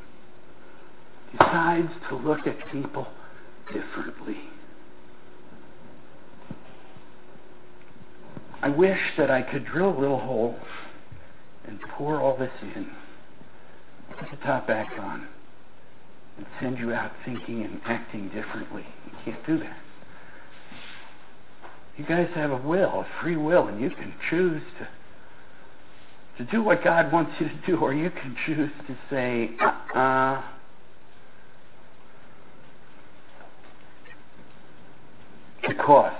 decides 1.33 1.91
to 2.09 2.17
look 2.17 2.47
at 2.47 2.57
people 2.73 3.07
differently. 3.73 4.39
I 8.63 8.69
wish 8.69 8.99
that 9.19 9.31
I 9.31 9.43
could 9.43 9.67
drill 9.67 9.97
a 9.97 10.01
little 10.01 10.21
hole 10.21 10.57
and 11.67 11.79
pour 11.97 12.21
all 12.21 12.37
this 12.37 12.53
in, 12.63 12.91
put 14.19 14.31
the 14.31 14.45
top 14.45 14.67
back 14.67 14.91
on, 14.99 15.29
and 16.37 16.47
send 16.61 16.79
you 16.79 16.93
out 16.93 17.13
thinking 17.25 17.63
and 17.63 17.81
acting 17.85 18.29
differently. 18.29 18.87
You 19.07 19.13
can't 19.25 19.47
do 19.47 19.59
that. 19.59 19.77
You 21.97 22.05
guys 22.05 22.29
have 22.35 22.51
a 22.51 22.57
will, 22.57 23.01
a 23.01 23.07
free 23.23 23.37
will, 23.37 23.69
and 23.69 23.81
you 23.81 23.91
can 23.91 24.15
choose 24.29 24.63
to 24.79 24.89
to 26.37 26.45
do 26.47 26.63
what 26.63 26.83
God 26.83 27.13
wants 27.13 27.31
you 27.39 27.49
to 27.49 27.61
do, 27.65 27.77
or 27.77 27.95
you 27.95 28.11
can 28.11 28.37
choose 28.45 28.71
to 28.89 28.97
say, 29.09 29.51
uh-uh. 29.61 30.43
The 35.69 35.75
cost 35.75 36.17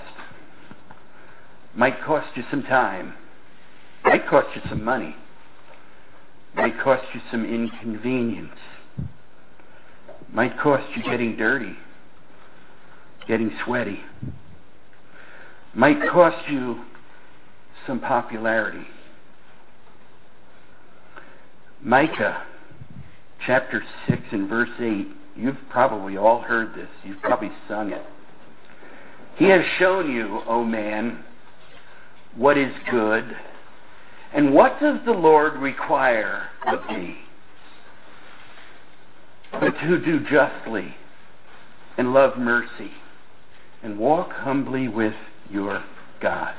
might 1.75 2.01
cost 2.01 2.27
you 2.35 2.43
some 2.49 2.63
time, 2.63 3.13
might 4.05 4.25
cost 4.27 4.47
you 4.55 4.61
some 4.69 4.83
money, 4.83 5.15
might 6.55 6.79
cost 6.79 7.03
you 7.13 7.19
some 7.29 7.43
inconvenience, 7.43 8.57
might 10.33 10.57
cost 10.59 10.83
you 10.95 11.03
getting 11.03 11.37
dirty, 11.37 11.75
getting 13.27 13.51
sweaty, 13.63 13.99
might 15.73 15.97
cost 16.09 16.49
you 16.49 16.83
some 17.85 17.99
popularity. 17.99 18.87
Micah 21.81 22.43
chapter 23.45 23.83
6 24.09 24.21
and 24.31 24.49
verse 24.49 24.69
8, 24.79 25.07
you've 25.35 25.57
probably 25.69 26.17
all 26.17 26.41
heard 26.41 26.73
this. 26.73 26.89
You've 27.03 27.21
probably 27.21 27.51
sung 27.67 27.91
it. 27.91 28.01
He 29.35 29.45
has 29.45 29.61
shown 29.77 30.11
you, 30.11 30.41
O 30.47 30.63
man, 30.63 31.23
what 32.35 32.57
is 32.57 32.73
good, 32.89 33.37
and 34.33 34.53
what 34.53 34.79
does 34.79 34.99
the 35.05 35.11
Lord 35.11 35.57
require 35.57 36.49
of 36.65 36.79
thee? 36.89 37.17
But 39.51 39.71
to 39.79 39.99
do 40.03 40.19
justly, 40.29 40.95
and 41.97 42.13
love 42.13 42.37
mercy, 42.37 42.91
and 43.83 43.97
walk 43.97 44.31
humbly 44.31 44.87
with 44.87 45.15
your 45.49 45.83
God. 46.21 46.53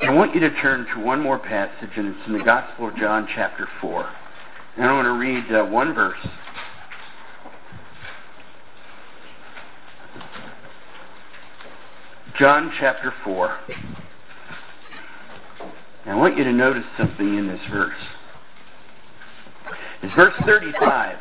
I 0.00 0.10
want 0.12 0.34
you 0.34 0.40
to 0.40 0.50
turn 0.60 0.86
to 0.94 1.00
one 1.00 1.20
more 1.20 1.38
passage, 1.38 1.90
and 1.96 2.08
it's 2.08 2.26
in 2.26 2.32
the 2.32 2.44
Gospel 2.44 2.88
of 2.88 2.96
John, 2.96 3.28
chapter 3.34 3.68
4. 3.80 4.08
And 4.76 4.86
I 4.86 4.92
want 4.92 5.06
to 5.06 5.12
read 5.12 5.52
uh, 5.52 5.64
one 5.64 5.92
verse. 5.92 6.18
John 12.38 12.72
chapter 12.78 13.12
4. 13.24 13.58
And 16.04 16.12
I 16.12 16.14
want 16.14 16.38
you 16.38 16.44
to 16.44 16.52
notice 16.52 16.84
something 16.96 17.36
in 17.36 17.48
this 17.48 17.60
verse. 17.68 17.98
Verse 20.16 20.34
35. 20.44 21.16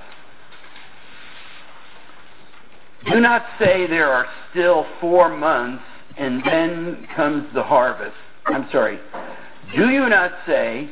Do 3.11 3.19
not 3.19 3.45
say 3.59 3.87
there 3.87 4.11
are 4.11 4.27
still 4.51 4.85
four 4.99 5.35
months 5.35 5.83
and 6.17 6.43
then 6.45 7.07
comes 7.15 7.47
the 7.53 7.63
harvest. 7.63 8.15
I'm 8.45 8.67
sorry. 8.71 8.99
Do 9.75 9.89
you 9.89 10.09
not 10.09 10.31
say, 10.45 10.89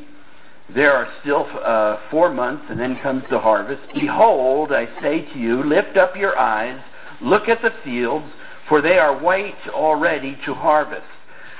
There 0.74 0.92
are 0.94 1.08
still 1.22 1.48
uh, 1.64 1.98
four 2.10 2.32
months, 2.34 2.66
and 2.70 2.80
then 2.80 2.98
comes 3.02 3.24
the 3.30 3.40
harvest? 3.40 3.82
Behold, 3.94 4.72
I 4.72 4.88
say 5.02 5.22
to 5.34 5.40
you, 5.40 5.64
lift 5.64 5.96
up 5.96 6.16
your 6.16 6.38
eyes, 6.38 6.80
look 7.22 7.48
at 7.48 7.62
the 7.62 7.72
fields, 7.84 8.26
for 8.68 8.82
they 8.82 8.98
are 8.98 9.18
white 9.18 9.56
already 9.70 10.38
to 10.46 10.54
harvest. 10.56 11.06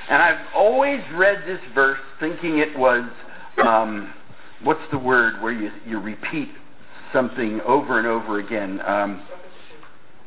And 0.10 0.22
I've 0.22 0.46
always 0.56 1.02
read 1.14 1.44
this 1.46 1.60
verse 1.74 2.00
thinking 2.20 2.58
it 2.58 2.78
was, 2.78 3.08
um, 3.64 4.12
what's 4.66 4.82
the 4.92 4.98
word 4.98 5.42
where 5.42 5.54
you, 5.54 5.72
you 5.86 6.00
repeat 6.00 6.50
something 7.14 7.62
over 7.62 8.00
and 8.00 8.08
over 8.08 8.40
again? 8.40 8.82
Um, 8.86 9.26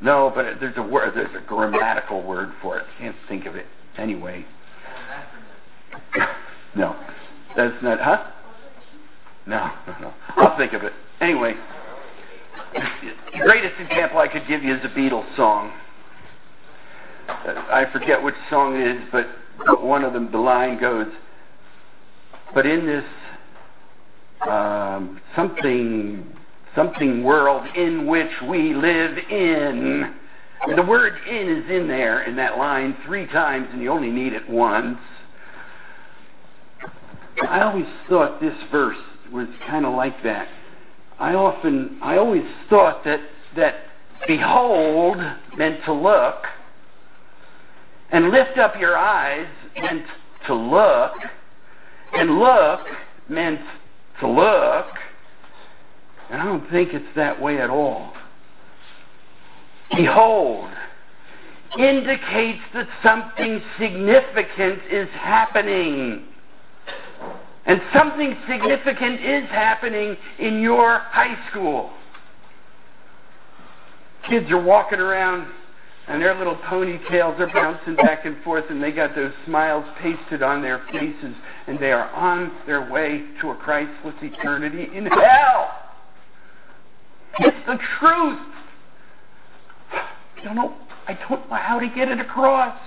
no, 0.00 0.32
but 0.34 0.60
there's 0.60 0.76
a 0.76 0.82
word, 0.82 1.14
there's 1.14 1.34
a 1.36 1.46
grammatical 1.46 2.22
word 2.22 2.52
for 2.62 2.78
it. 2.78 2.86
Can't 2.98 3.16
think 3.28 3.46
of 3.46 3.56
it. 3.56 3.66
Anyway, 3.98 4.46
no, 6.76 6.96
that's 7.56 7.74
not, 7.82 8.00
huh? 8.00 8.30
No, 9.46 9.70
no, 9.86 9.98
no. 9.98 10.14
I'll 10.36 10.56
think 10.56 10.72
of 10.72 10.84
it. 10.84 10.92
Anyway, 11.20 11.54
the 12.74 13.38
greatest 13.40 13.74
example 13.80 14.18
I 14.18 14.28
could 14.28 14.46
give 14.46 14.62
you 14.62 14.76
is 14.76 14.84
a 14.84 14.88
Beatles 14.88 15.34
song. 15.36 15.72
I 17.28 17.86
forget 17.92 18.22
which 18.22 18.36
song 18.48 18.76
it 18.76 18.86
is, 18.86 19.02
but 19.10 19.82
one 19.82 20.04
of 20.04 20.12
them, 20.12 20.30
the 20.30 20.38
line 20.38 20.80
goes, 20.80 21.08
but 22.54 22.66
in 22.66 22.86
this 22.86 23.04
um, 24.46 25.20
something 25.34 26.34
something 26.74 27.24
world 27.24 27.66
in 27.76 28.06
which 28.06 28.30
we 28.48 28.74
live 28.74 29.18
in. 29.30 30.14
The 30.76 30.82
word 30.82 31.14
in 31.28 31.48
is 31.48 31.70
in 31.70 31.88
there 31.88 32.22
in 32.22 32.36
that 32.36 32.58
line 32.58 32.96
three 33.04 33.26
times, 33.26 33.68
and 33.72 33.82
you 33.82 33.90
only 33.90 34.10
need 34.10 34.32
it 34.32 34.48
once. 34.48 34.98
I 37.48 37.62
always 37.62 37.86
thought 38.08 38.40
this 38.40 38.56
verse 38.70 38.98
was 39.32 39.48
kind 39.66 39.86
of 39.86 39.94
like 39.94 40.22
that. 40.24 40.48
I 41.18 41.34
often, 41.34 41.98
I 42.02 42.16
always 42.16 42.44
thought 42.68 43.04
that 43.04 43.20
that 43.56 43.74
behold 44.26 45.18
meant 45.56 45.84
to 45.84 45.92
look, 45.92 46.44
and 48.10 48.30
lift 48.30 48.58
up 48.58 48.74
your 48.78 48.96
eyes 48.96 49.48
meant 49.80 50.06
to 50.46 50.54
look, 50.54 51.12
and 52.12 52.38
look 52.38 52.80
meant 53.28 53.60
to 54.20 54.28
look, 54.28 54.86
and 56.30 56.40
I 56.40 56.44
don't 56.44 56.68
think 56.70 56.92
it's 56.92 57.14
that 57.16 57.40
way 57.40 57.58
at 57.58 57.70
all. 57.70 58.12
Behold 59.94 60.70
indicates 61.76 62.62
that 62.74 62.88
something 63.02 63.60
significant 63.78 64.80
is 64.90 65.08
happening. 65.12 66.24
And 67.66 67.82
something 67.94 68.34
significant 68.48 69.20
is 69.20 69.48
happening 69.50 70.16
in 70.38 70.60
your 70.60 71.00
high 71.00 71.36
school. 71.50 71.90
Kids 74.28 74.50
are 74.50 74.62
walking 74.62 74.98
around 74.98 75.46
and 76.08 76.22
their 76.22 76.36
little 76.36 76.56
ponytails 76.56 77.38
are 77.38 77.50
bouncing 77.52 77.94
back 77.96 78.24
and 78.24 78.42
forth 78.42 78.64
and 78.70 78.82
they 78.82 78.90
got 78.90 79.14
those 79.14 79.32
smiles 79.44 79.84
pasted 80.00 80.42
on 80.42 80.62
their 80.62 80.82
faces 80.90 81.34
and 81.66 81.78
they 81.78 81.92
are 81.92 82.10
on 82.10 82.50
their 82.66 82.90
way 82.90 83.24
to 83.40 83.50
a 83.50 83.56
Christless 83.56 84.14
eternity 84.22 84.88
in 84.94 85.06
hell. 85.06 85.70
It's 87.40 87.66
the 87.66 87.78
truth. 87.98 88.38
I 89.92 90.44
don't 90.44 90.56
know. 90.56 90.74
I 91.06 91.14
don't 91.28 91.48
know 91.50 91.56
how 91.56 91.78
to 91.78 91.88
get 91.88 92.08
it 92.08 92.20
across. 92.20 92.78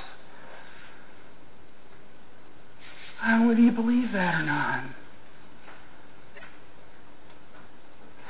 Whether 3.51 3.61
you 3.61 3.71
believe 3.71 4.13
that 4.13 4.35
or 4.35 4.43
not. 4.45 4.85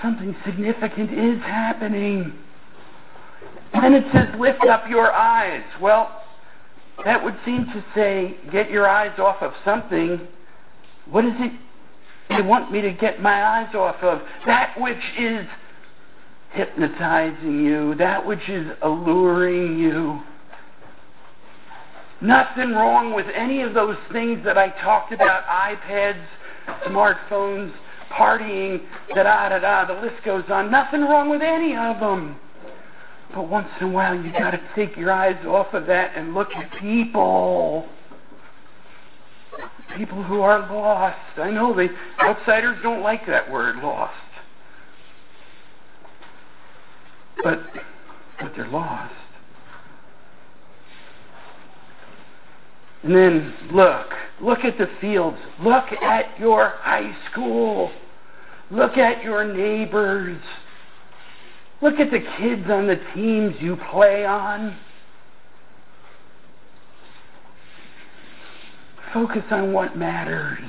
Something 0.02 0.36
significant 0.44 1.12
is 1.14 1.40
happening. 1.44 2.34
Then 3.74 3.94
it 3.94 4.06
says, 4.14 4.28
lift 4.40 4.64
up 4.66 4.90
your 4.90 5.12
eyes. 5.12 5.64
Well, 5.82 6.24
that 7.06 7.24
would 7.24 7.38
seem 7.46 7.66
to 7.66 7.84
say, 7.96 8.36
get 8.52 8.70
your 8.70 8.88
eyes 8.88 9.18
off 9.18 9.42
of 9.42 9.54
something. 9.64 10.28
What 11.10 11.26
is 11.26 11.34
it 11.38 11.52
they 12.30 12.42
want 12.42 12.72
me 12.72 12.82
to 12.82 12.92
get 12.92 13.22
my 13.22 13.44
eyes 13.44 13.74
off 13.76 13.98
of? 14.04 14.22
That 14.46 14.80
which 14.80 15.02
is 15.18 15.46
hypnotizing 16.52 17.64
you, 17.66 17.96
that 17.96 18.26
which 18.26 18.48
is 18.50 18.68
alluring 18.82 19.80
you. 19.80 20.22
Nothing 22.22 22.72
wrong 22.72 23.14
with 23.14 23.26
any 23.34 23.62
of 23.62 23.74
those 23.74 23.98
things 24.12 24.44
that 24.46 24.58
I 24.58 24.70
talked 24.70 25.12
about 25.12 25.44
iPads, 25.46 26.24
smartphones, 26.86 27.74
partying, 28.12 28.82
da 29.16 29.24
da 29.24 29.50
da 29.50 29.60
da, 29.60 29.86
the 29.86 30.00
list 30.02 30.24
goes 30.24 30.44
on. 30.50 30.70
Nothing 30.70 31.02
wrong 31.02 31.30
with 31.30 31.42
any 31.42 31.76
of 31.76 32.00
them. 32.00 32.38
But 33.34 33.48
once 33.48 33.70
in 33.80 33.88
a 33.88 33.92
while, 33.92 34.16
you 34.16 34.32
got 34.32 34.52
to 34.52 34.62
take 34.76 34.98
your 34.98 35.12
eyes 35.12 35.46
off 35.46 35.74
of 35.74 35.88
that 35.88 36.12
and 36.16 36.34
look 36.34 36.50
at 36.56 36.72
people. 36.80 37.88
People 39.98 40.24
who 40.24 40.42
are 40.42 40.60
lost. 40.74 41.18
I 41.38 41.50
know 41.50 41.74
the 41.74 41.90
outsiders 42.20 42.78
don't 42.84 43.02
like 43.02 43.26
that 43.28 43.50
word, 43.50 43.78
lost. 43.78 44.14
But, 47.44 47.60
but 48.40 48.52
they're 48.56 48.68
lost. 48.68 49.14
And 53.04 53.16
then 53.16 53.54
look, 53.72 54.08
look 54.42 54.60
at 54.60 54.78
the 54.78 54.90
fields. 55.00 55.38
Look 55.62 55.92
at 56.02 56.40
your 56.40 56.74
high 56.80 57.16
school. 57.32 57.92
Look 58.70 58.98
at 58.98 59.24
your 59.24 59.44
neighbors. 59.44 60.42
Look 61.82 62.00
at 62.00 62.12
the 62.12 62.20
kids 62.38 62.70
on 62.70 62.86
the 62.86 63.00
teams 63.16 63.56
you 63.60 63.78
play 63.92 64.24
on. 64.24 64.78
Focus 69.14 69.44
on 69.50 69.74
what 69.74 69.98
matters. 69.98 70.60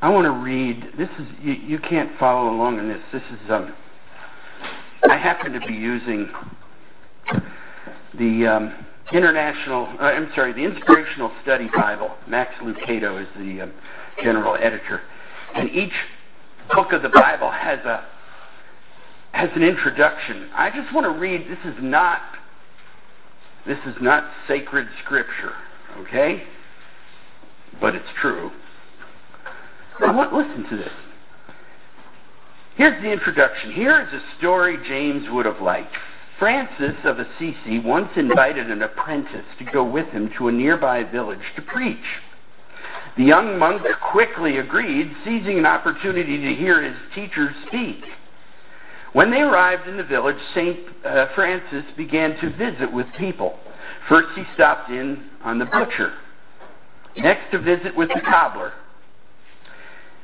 I 0.00 0.08
want 0.08 0.24
to 0.24 0.32
read. 0.32 0.82
This 0.98 1.08
is 1.18 1.26
you, 1.42 1.52
you 1.52 1.78
can't 1.78 2.10
follow 2.18 2.50
along 2.50 2.78
in 2.78 2.88
this. 2.88 3.00
This 3.12 3.22
is 3.30 3.50
um. 3.50 3.74
I 5.08 5.18
happen 5.18 5.52
to 5.52 5.60
be 5.60 5.74
using 5.74 6.30
the 8.18 8.46
um, 8.46 8.86
International. 9.12 9.86
Uh, 10.00 10.04
I'm 10.04 10.30
sorry, 10.34 10.52
the 10.54 10.64
Inspirational 10.64 11.30
Study 11.42 11.68
Bible. 11.74 12.10
Max 12.26 12.54
Lucado 12.62 13.20
is 13.20 13.28
the 13.36 13.62
um, 13.62 13.72
general 14.22 14.56
editor, 14.56 15.02
and 15.54 15.70
each 15.70 15.92
book 16.72 16.92
of 16.92 17.02
the 17.02 17.08
Bible 17.08 17.50
has 17.50 17.80
a 17.80 18.06
has 19.32 19.50
an 19.56 19.62
introduction. 19.62 20.48
I 20.54 20.70
just 20.70 20.94
want 20.94 21.04
to 21.04 21.18
read. 21.18 21.42
This 21.48 21.58
is 21.64 21.74
not 21.80 22.20
this 23.66 23.78
is 23.86 23.94
not 24.00 24.30
sacred 24.46 24.86
scripture, 25.04 25.54
okay? 25.98 26.44
But 27.80 27.94
it's 27.94 28.04
true. 28.20 28.50
Listen 30.00 30.66
to 30.70 30.76
this. 30.76 30.92
Here's 32.76 33.00
the 33.02 33.10
introduction. 33.10 33.72
Here 33.72 34.02
is 34.02 34.12
a 34.12 34.38
story 34.38 34.76
James 34.88 35.26
would 35.30 35.46
have 35.46 35.60
liked. 35.60 35.94
Francis 36.38 36.96
of 37.04 37.20
Assisi 37.20 37.78
once 37.78 38.10
invited 38.16 38.70
an 38.70 38.82
apprentice 38.82 39.46
to 39.58 39.64
go 39.64 39.84
with 39.84 40.08
him 40.08 40.30
to 40.36 40.48
a 40.48 40.52
nearby 40.52 41.04
village 41.04 41.38
to 41.54 41.62
preach. 41.62 41.96
The 43.16 43.24
young 43.24 43.58
monk 43.58 43.82
quickly 44.10 44.58
agreed, 44.58 45.14
seizing 45.24 45.58
an 45.58 45.66
opportunity 45.66 46.38
to 46.38 46.54
hear 46.54 46.82
his 46.82 46.96
teacher 47.14 47.54
speak. 47.68 48.02
When 49.12 49.30
they 49.30 49.40
arrived 49.42 49.86
in 49.86 49.96
the 49.96 50.02
village, 50.02 50.38
St. 50.54 50.78
Uh, 51.04 51.26
Francis 51.36 51.84
began 51.96 52.36
to 52.40 52.50
visit 52.56 52.92
with 52.92 53.06
people. 53.16 53.56
First, 54.08 54.28
he 54.36 54.42
stopped 54.54 54.90
in 54.90 55.30
on 55.44 55.60
the 55.60 55.66
butcher. 55.66 56.12
Next, 57.16 57.54
a 57.54 57.60
visit 57.60 57.96
with 57.96 58.08
the 58.08 58.20
cobbler. 58.20 58.72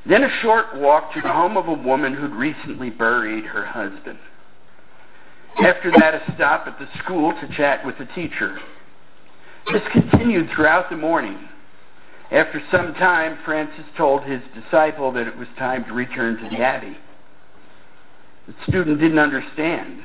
Then, 0.05 0.25
a 0.25 0.41
short 0.43 0.77
walk 0.77 1.15
to 1.15 1.21
the 1.21 1.33
home 1.33 1.57
of 1.57 1.69
a 1.69 1.73
woman 1.73 2.15
who'd 2.15 2.33
recently 2.33 2.91
buried 2.91 3.45
her 3.45 3.65
husband. 3.65 4.19
After 5.59 5.93
that, 5.93 6.15
a 6.15 6.35
stop 6.35 6.67
at 6.67 6.79
the 6.81 6.89
school 7.05 7.33
to 7.33 7.57
chat 7.57 7.87
with 7.87 7.99
the 7.99 8.07
teacher. 8.07 8.59
This 9.73 9.83
continued 9.93 10.51
throughout 10.55 10.91
the 10.91 10.97
morning. 10.97 11.39
After 12.31 12.63
some 12.71 12.95
time, 12.95 13.39
Francis 13.45 13.85
told 13.97 14.25
his 14.25 14.41
disciple 14.55 15.13
that 15.13 15.27
it 15.27 15.37
was 15.37 15.49
time 15.59 15.85
to 15.85 15.93
return 15.93 16.37
to 16.37 16.49
the 16.49 16.63
Abbey. 16.63 16.97
The 18.47 18.55
student 18.69 19.01
didn't 19.01 19.19
understand. 19.19 20.03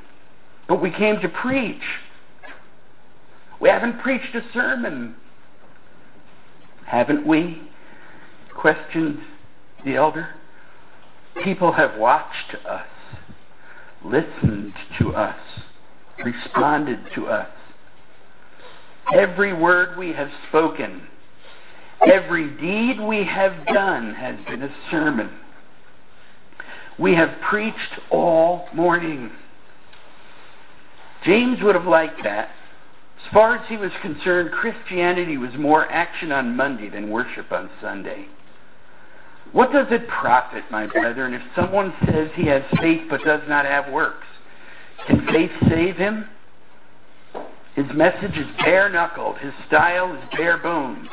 But 0.68 0.82
we 0.82 0.92
came 0.92 1.20
to 1.22 1.30
preach. 1.30 1.84
We 3.60 3.70
haven't 3.70 4.00
preached 4.00 4.36
a 4.36 4.42
sermon. 4.54 5.16
Haven't 6.86 7.26
we? 7.26 7.62
questioned 8.56 9.20
the 9.84 9.96
elder. 9.96 10.30
People 11.44 11.74
have 11.74 12.00
watched 12.00 12.56
us, 12.68 12.88
listened 14.04 14.74
to 15.00 15.14
us, 15.14 15.38
responded 16.24 17.00
to 17.14 17.28
us. 17.28 17.50
Every 19.14 19.54
word 19.54 19.98
we 20.00 20.14
have 20.14 20.30
spoken, 20.48 21.08
every 22.08 22.50
deed 22.58 23.00
we 23.00 23.24
have 23.24 23.66
done 23.68 24.14
has 24.14 24.38
been 24.48 24.64
a 24.64 24.76
sermon. 24.92 25.30
We 26.98 27.14
have 27.16 27.30
preached 27.50 28.00
all 28.10 28.68
morning. 28.74 29.32
James 31.26 31.62
would 31.62 31.76
have 31.76 31.86
liked 31.86 32.24
that. 32.24 32.50
As 33.26 33.34
far 33.34 33.56
as 33.56 33.68
he 33.68 33.78
was 33.78 33.92
concerned, 34.02 34.52
Christianity 34.52 35.38
was 35.38 35.52
more 35.58 35.90
action 35.92 36.32
on 36.32 36.56
Monday 36.56 36.90
than 36.90 37.10
worship 37.10 37.52
on 37.52 37.70
Sunday. 37.82 38.28
What 39.52 39.72
does 39.72 39.88
it 39.90 40.08
profit, 40.08 40.64
my 40.70 40.86
brethren, 40.88 41.34
if 41.34 41.42
someone 41.56 41.94
says 42.06 42.30
he 42.36 42.46
has 42.48 42.64
faith 42.80 43.04
but 43.10 43.24
does 43.24 43.42
not 43.48 43.66
have 43.66 43.92
works? 43.92 44.28
Can 45.08 45.26
faith 45.28 45.52
save 45.70 45.96
him? 45.96 46.28
His 47.76 47.86
message 47.94 48.38
is 48.38 48.48
bare 48.60 48.90
knuckled. 48.90 49.38
His 49.38 49.54
style 49.68 50.16
is 50.16 50.24
bare 50.36 50.58
bones. 50.58 51.08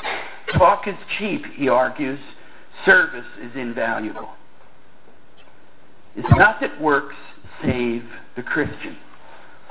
Talk 0.56 0.86
is 0.88 0.94
cheap, 1.18 1.44
he 1.54 1.68
argues. 1.68 2.20
Service 2.84 3.26
is 3.40 3.52
invaluable. 3.54 4.30
It's 6.16 6.36
not 6.36 6.60
that 6.60 6.80
works 6.80 7.14
save 7.62 8.04
the 8.36 8.42
Christian, 8.42 8.96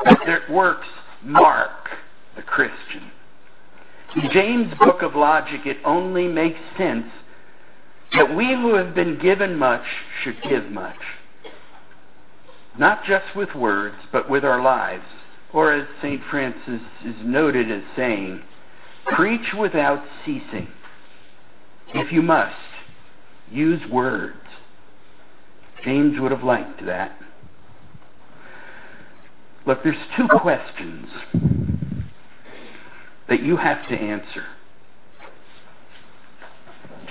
but 0.04 0.18
that 0.26 0.50
works 0.50 0.88
mark 1.24 1.90
the 2.36 2.42
Christian. 2.42 3.12
In 4.16 4.30
James' 4.32 4.74
book 4.80 5.02
of 5.02 5.16
logic, 5.16 5.62
it 5.66 5.78
only 5.86 6.28
makes 6.28 6.60
sense 6.78 7.06
that 8.14 8.36
we 8.36 8.54
who 8.54 8.76
have 8.76 8.94
been 8.94 9.18
given 9.20 9.58
much 9.58 9.86
should 10.24 10.42
give 10.44 10.66
much. 10.66 10.98
Not 12.78 13.06
just 13.06 13.36
with 13.36 13.54
words, 13.56 13.96
but 14.12 14.30
with 14.30 14.44
our 14.44 14.62
lives. 14.62 15.04
Or 15.54 15.74
as 15.74 15.88
St. 16.02 16.22
Francis 16.30 16.82
is 17.06 17.16
noted 17.24 17.70
as 17.70 17.84
saying, 17.96 18.42
preach 19.06 19.54
without 19.58 20.04
ceasing. 20.26 20.68
If 21.94 22.12
you 22.12 22.22
must, 22.22 22.56
use 23.52 23.82
words. 23.92 24.38
James 25.84 26.20
would 26.20 26.32
have 26.32 26.44
liked 26.44 26.86
that. 26.86 27.18
Look, 29.66 29.84
there's 29.84 29.96
two 30.18 30.28
questions 30.28 31.08
that 33.30 33.44
you 33.44 33.58
have 33.58 33.88
to 33.90 33.96
answer. 33.96 34.46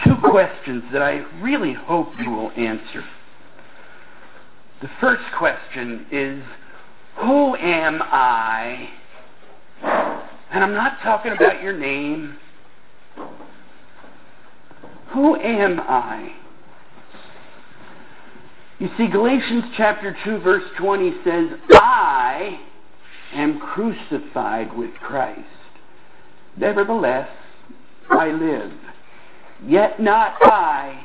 Two 0.05 0.16
questions 0.31 0.83
that 0.92 1.03
I 1.03 1.18
really 1.40 1.74
hope 1.74 2.09
you 2.18 2.31
will 2.31 2.50
answer. 2.53 3.05
The 4.83 4.90
first 5.00 5.22
question 5.38 6.07
is 6.11 6.42
Who 7.18 7.55
am 7.57 8.00
I? 8.03 8.88
And 10.53 10.65
I'm 10.65 10.75
not 10.75 11.01
talking 11.03 11.33
about 11.33 11.63
your 11.63 11.77
name. 11.77 12.37
Who 15.13 15.37
am 15.37 15.81
I? 15.81 16.33
You 18.79 18.89
see, 18.97 19.09
Galatians 19.09 19.65
chapter 19.77 20.17
2, 20.25 20.39
verse 20.39 20.65
20 20.79 21.13
says, 21.25 21.47
I 21.71 22.61
am 23.35 23.61
crucified 23.61 24.77
with 24.77 24.95
Christ. 24.95 25.41
Nevertheless, 26.57 27.29
I 28.09 28.29
live. 28.29 28.73
Yet 29.67 30.01
not 30.01 30.37
I, 30.41 31.05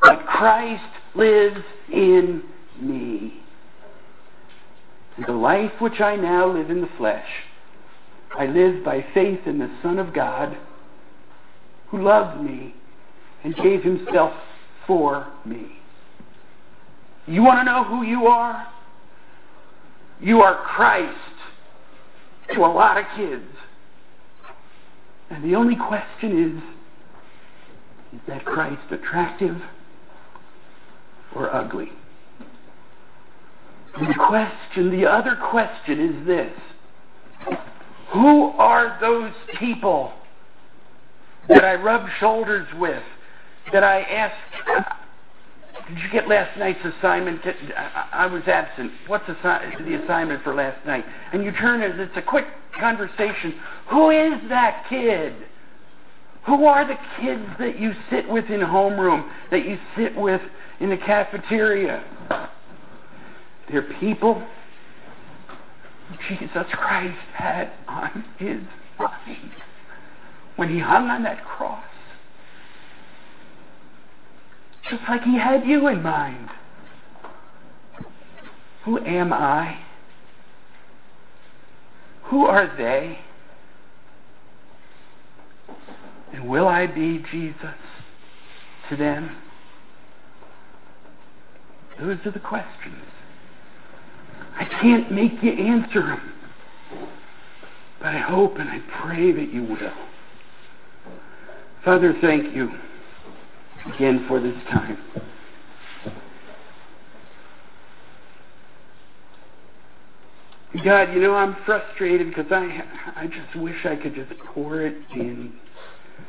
but 0.00 0.26
Christ 0.26 0.82
lives 1.14 1.60
in 1.92 2.42
me. 2.80 3.34
And 5.16 5.26
the 5.26 5.32
life 5.32 5.72
which 5.80 6.00
I 6.00 6.16
now 6.16 6.50
live 6.50 6.70
in 6.70 6.80
the 6.80 6.88
flesh, 6.96 7.28
I 8.38 8.46
live 8.46 8.84
by 8.84 9.04
faith 9.14 9.40
in 9.46 9.58
the 9.58 9.70
Son 9.82 9.98
of 9.98 10.14
God, 10.14 10.56
who 11.88 12.02
loved 12.02 12.42
me 12.42 12.74
and 13.44 13.54
gave 13.56 13.82
himself 13.82 14.32
for 14.86 15.30
me. 15.44 15.66
You 17.26 17.42
want 17.42 17.60
to 17.60 17.64
know 17.64 17.84
who 17.84 18.02
you 18.02 18.26
are? 18.26 18.66
You 20.20 20.40
are 20.40 20.62
Christ 20.64 21.18
to 22.54 22.60
a 22.60 22.66
lot 22.66 22.96
of 22.96 23.04
kids. 23.16 23.44
And 25.30 25.44
the 25.44 25.54
only 25.54 25.76
question 25.76 26.62
is, 28.12 28.18
is 28.18 28.20
that 28.28 28.44
Christ 28.44 28.82
attractive 28.90 29.56
or 31.34 31.54
ugly? 31.54 31.90
And 33.96 34.08
the 34.08 34.14
question, 34.14 34.90
the 34.90 35.06
other 35.06 35.36
question 35.50 36.00
is 36.00 36.26
this. 36.26 36.52
Who 38.12 38.50
are 38.58 38.98
those 39.00 39.32
people 39.58 40.12
that 41.48 41.64
I 41.64 41.74
rub 41.74 42.06
shoulders 42.20 42.68
with, 42.78 43.02
that 43.72 43.82
I 43.82 44.02
ask, 44.02 44.34
did 45.88 45.98
you 45.98 46.10
get 46.10 46.28
last 46.28 46.58
night's 46.58 46.84
assignment? 46.84 47.40
I 48.12 48.26
was 48.26 48.42
absent. 48.46 48.92
What's 49.06 49.26
the 49.26 50.00
assignment 50.04 50.42
for 50.44 50.54
last 50.54 50.84
night? 50.86 51.04
And 51.32 51.42
you 51.42 51.52
turn 51.52 51.80
it, 51.80 51.98
it's 51.98 52.16
a 52.16 52.22
quick 52.22 52.46
conversation. 52.78 53.54
Who 53.90 54.10
is 54.10 54.40
that 54.48 54.84
kid? 54.88 55.34
Who 56.46 56.64
are 56.64 56.86
the 56.86 56.98
kids 57.20 57.46
that 57.58 57.78
you 57.78 57.92
sit 58.10 58.28
with 58.28 58.46
in 58.46 58.60
homeroom, 58.60 59.30
that 59.50 59.64
you 59.64 59.78
sit 59.96 60.14
with 60.16 60.40
in 60.80 60.90
the 60.90 60.96
cafeteria? 60.96 62.04
They're 63.70 63.94
people 64.00 64.42
Jesus 66.28 66.66
Christ 66.72 67.18
had 67.34 67.72
on 67.88 68.24
his 68.38 68.60
mind 68.98 69.52
when 70.56 70.68
he 70.68 70.78
hung 70.78 71.08
on 71.08 71.22
that 71.22 71.44
cross. 71.44 71.84
Just 74.90 75.02
like 75.08 75.22
he 75.22 75.38
had 75.38 75.64
you 75.66 75.88
in 75.88 76.02
mind. 76.02 76.48
Who 78.84 78.98
am 78.98 79.32
I? 79.32 79.78
Who 82.24 82.46
are 82.46 82.74
they? 82.76 83.18
And 86.32 86.48
will 86.48 86.66
I 86.66 86.86
be 86.86 87.24
Jesus 87.30 87.76
to 88.88 88.96
them? 88.96 89.36
Those 92.00 92.18
are 92.24 92.32
the 92.32 92.40
questions. 92.40 93.04
Can't 94.80 95.12
make 95.12 95.42
you 95.42 95.52
answer 95.52 96.02
them. 96.02 96.32
But 97.98 98.14
I 98.14 98.18
hope 98.18 98.56
and 98.58 98.68
I 98.68 98.80
pray 99.02 99.32
that 99.32 99.52
you 99.52 99.64
will. 99.64 99.92
Father, 101.84 102.14
thank 102.20 102.54
you 102.54 102.70
again 103.94 104.24
for 104.28 104.40
this 104.40 104.56
time. 104.70 104.98
God, 110.84 111.12
you 111.12 111.20
know, 111.20 111.34
I'm 111.34 111.56
frustrated 111.66 112.28
because 112.28 112.50
I, 112.50 112.82
I 113.14 113.26
just 113.26 113.54
wish 113.56 113.84
I 113.84 113.94
could 113.94 114.14
just 114.14 114.32
pour 114.54 114.80
it 114.80 114.96
in 115.14 115.52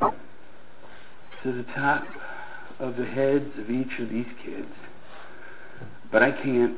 to 0.01 1.51
the 1.51 1.63
top 1.75 2.03
of 2.79 2.97
the 2.97 3.05
heads 3.05 3.49
of 3.57 3.69
each 3.69 3.99
of 3.99 4.09
these 4.09 4.27
kids. 4.45 4.67
But 6.11 6.23
I 6.23 6.31
can't. 6.31 6.77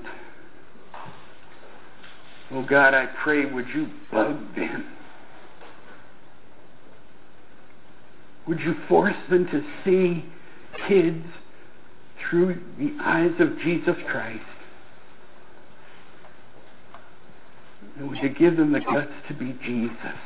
Oh 2.52 2.64
God, 2.64 2.94
I 2.94 3.08
pray, 3.24 3.46
would 3.46 3.68
you 3.70 3.88
bug 4.12 4.56
them? 4.56 4.86
Would 8.48 8.60
you 8.60 8.76
force 8.88 9.16
them 9.30 9.48
to 9.48 9.64
see 9.84 10.24
kids 10.88 11.26
through 12.30 12.62
the 12.78 12.96
eyes 13.02 13.32
of 13.40 13.58
Jesus 13.60 13.96
Christ? 14.08 14.44
And 17.98 18.10
would 18.10 18.20
you 18.20 18.30
give 18.30 18.58
them 18.58 18.72
the 18.74 18.82
guts 18.82 19.12
to 19.28 19.34
be 19.34 19.58
Jesus? 19.64 20.20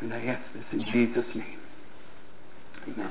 And 0.00 0.12
I 0.12 0.22
ask 0.24 0.52
this 0.54 0.64
in 0.72 0.84
Jesus' 0.92 1.34
name. 1.34 1.58
Amen. 2.88 3.10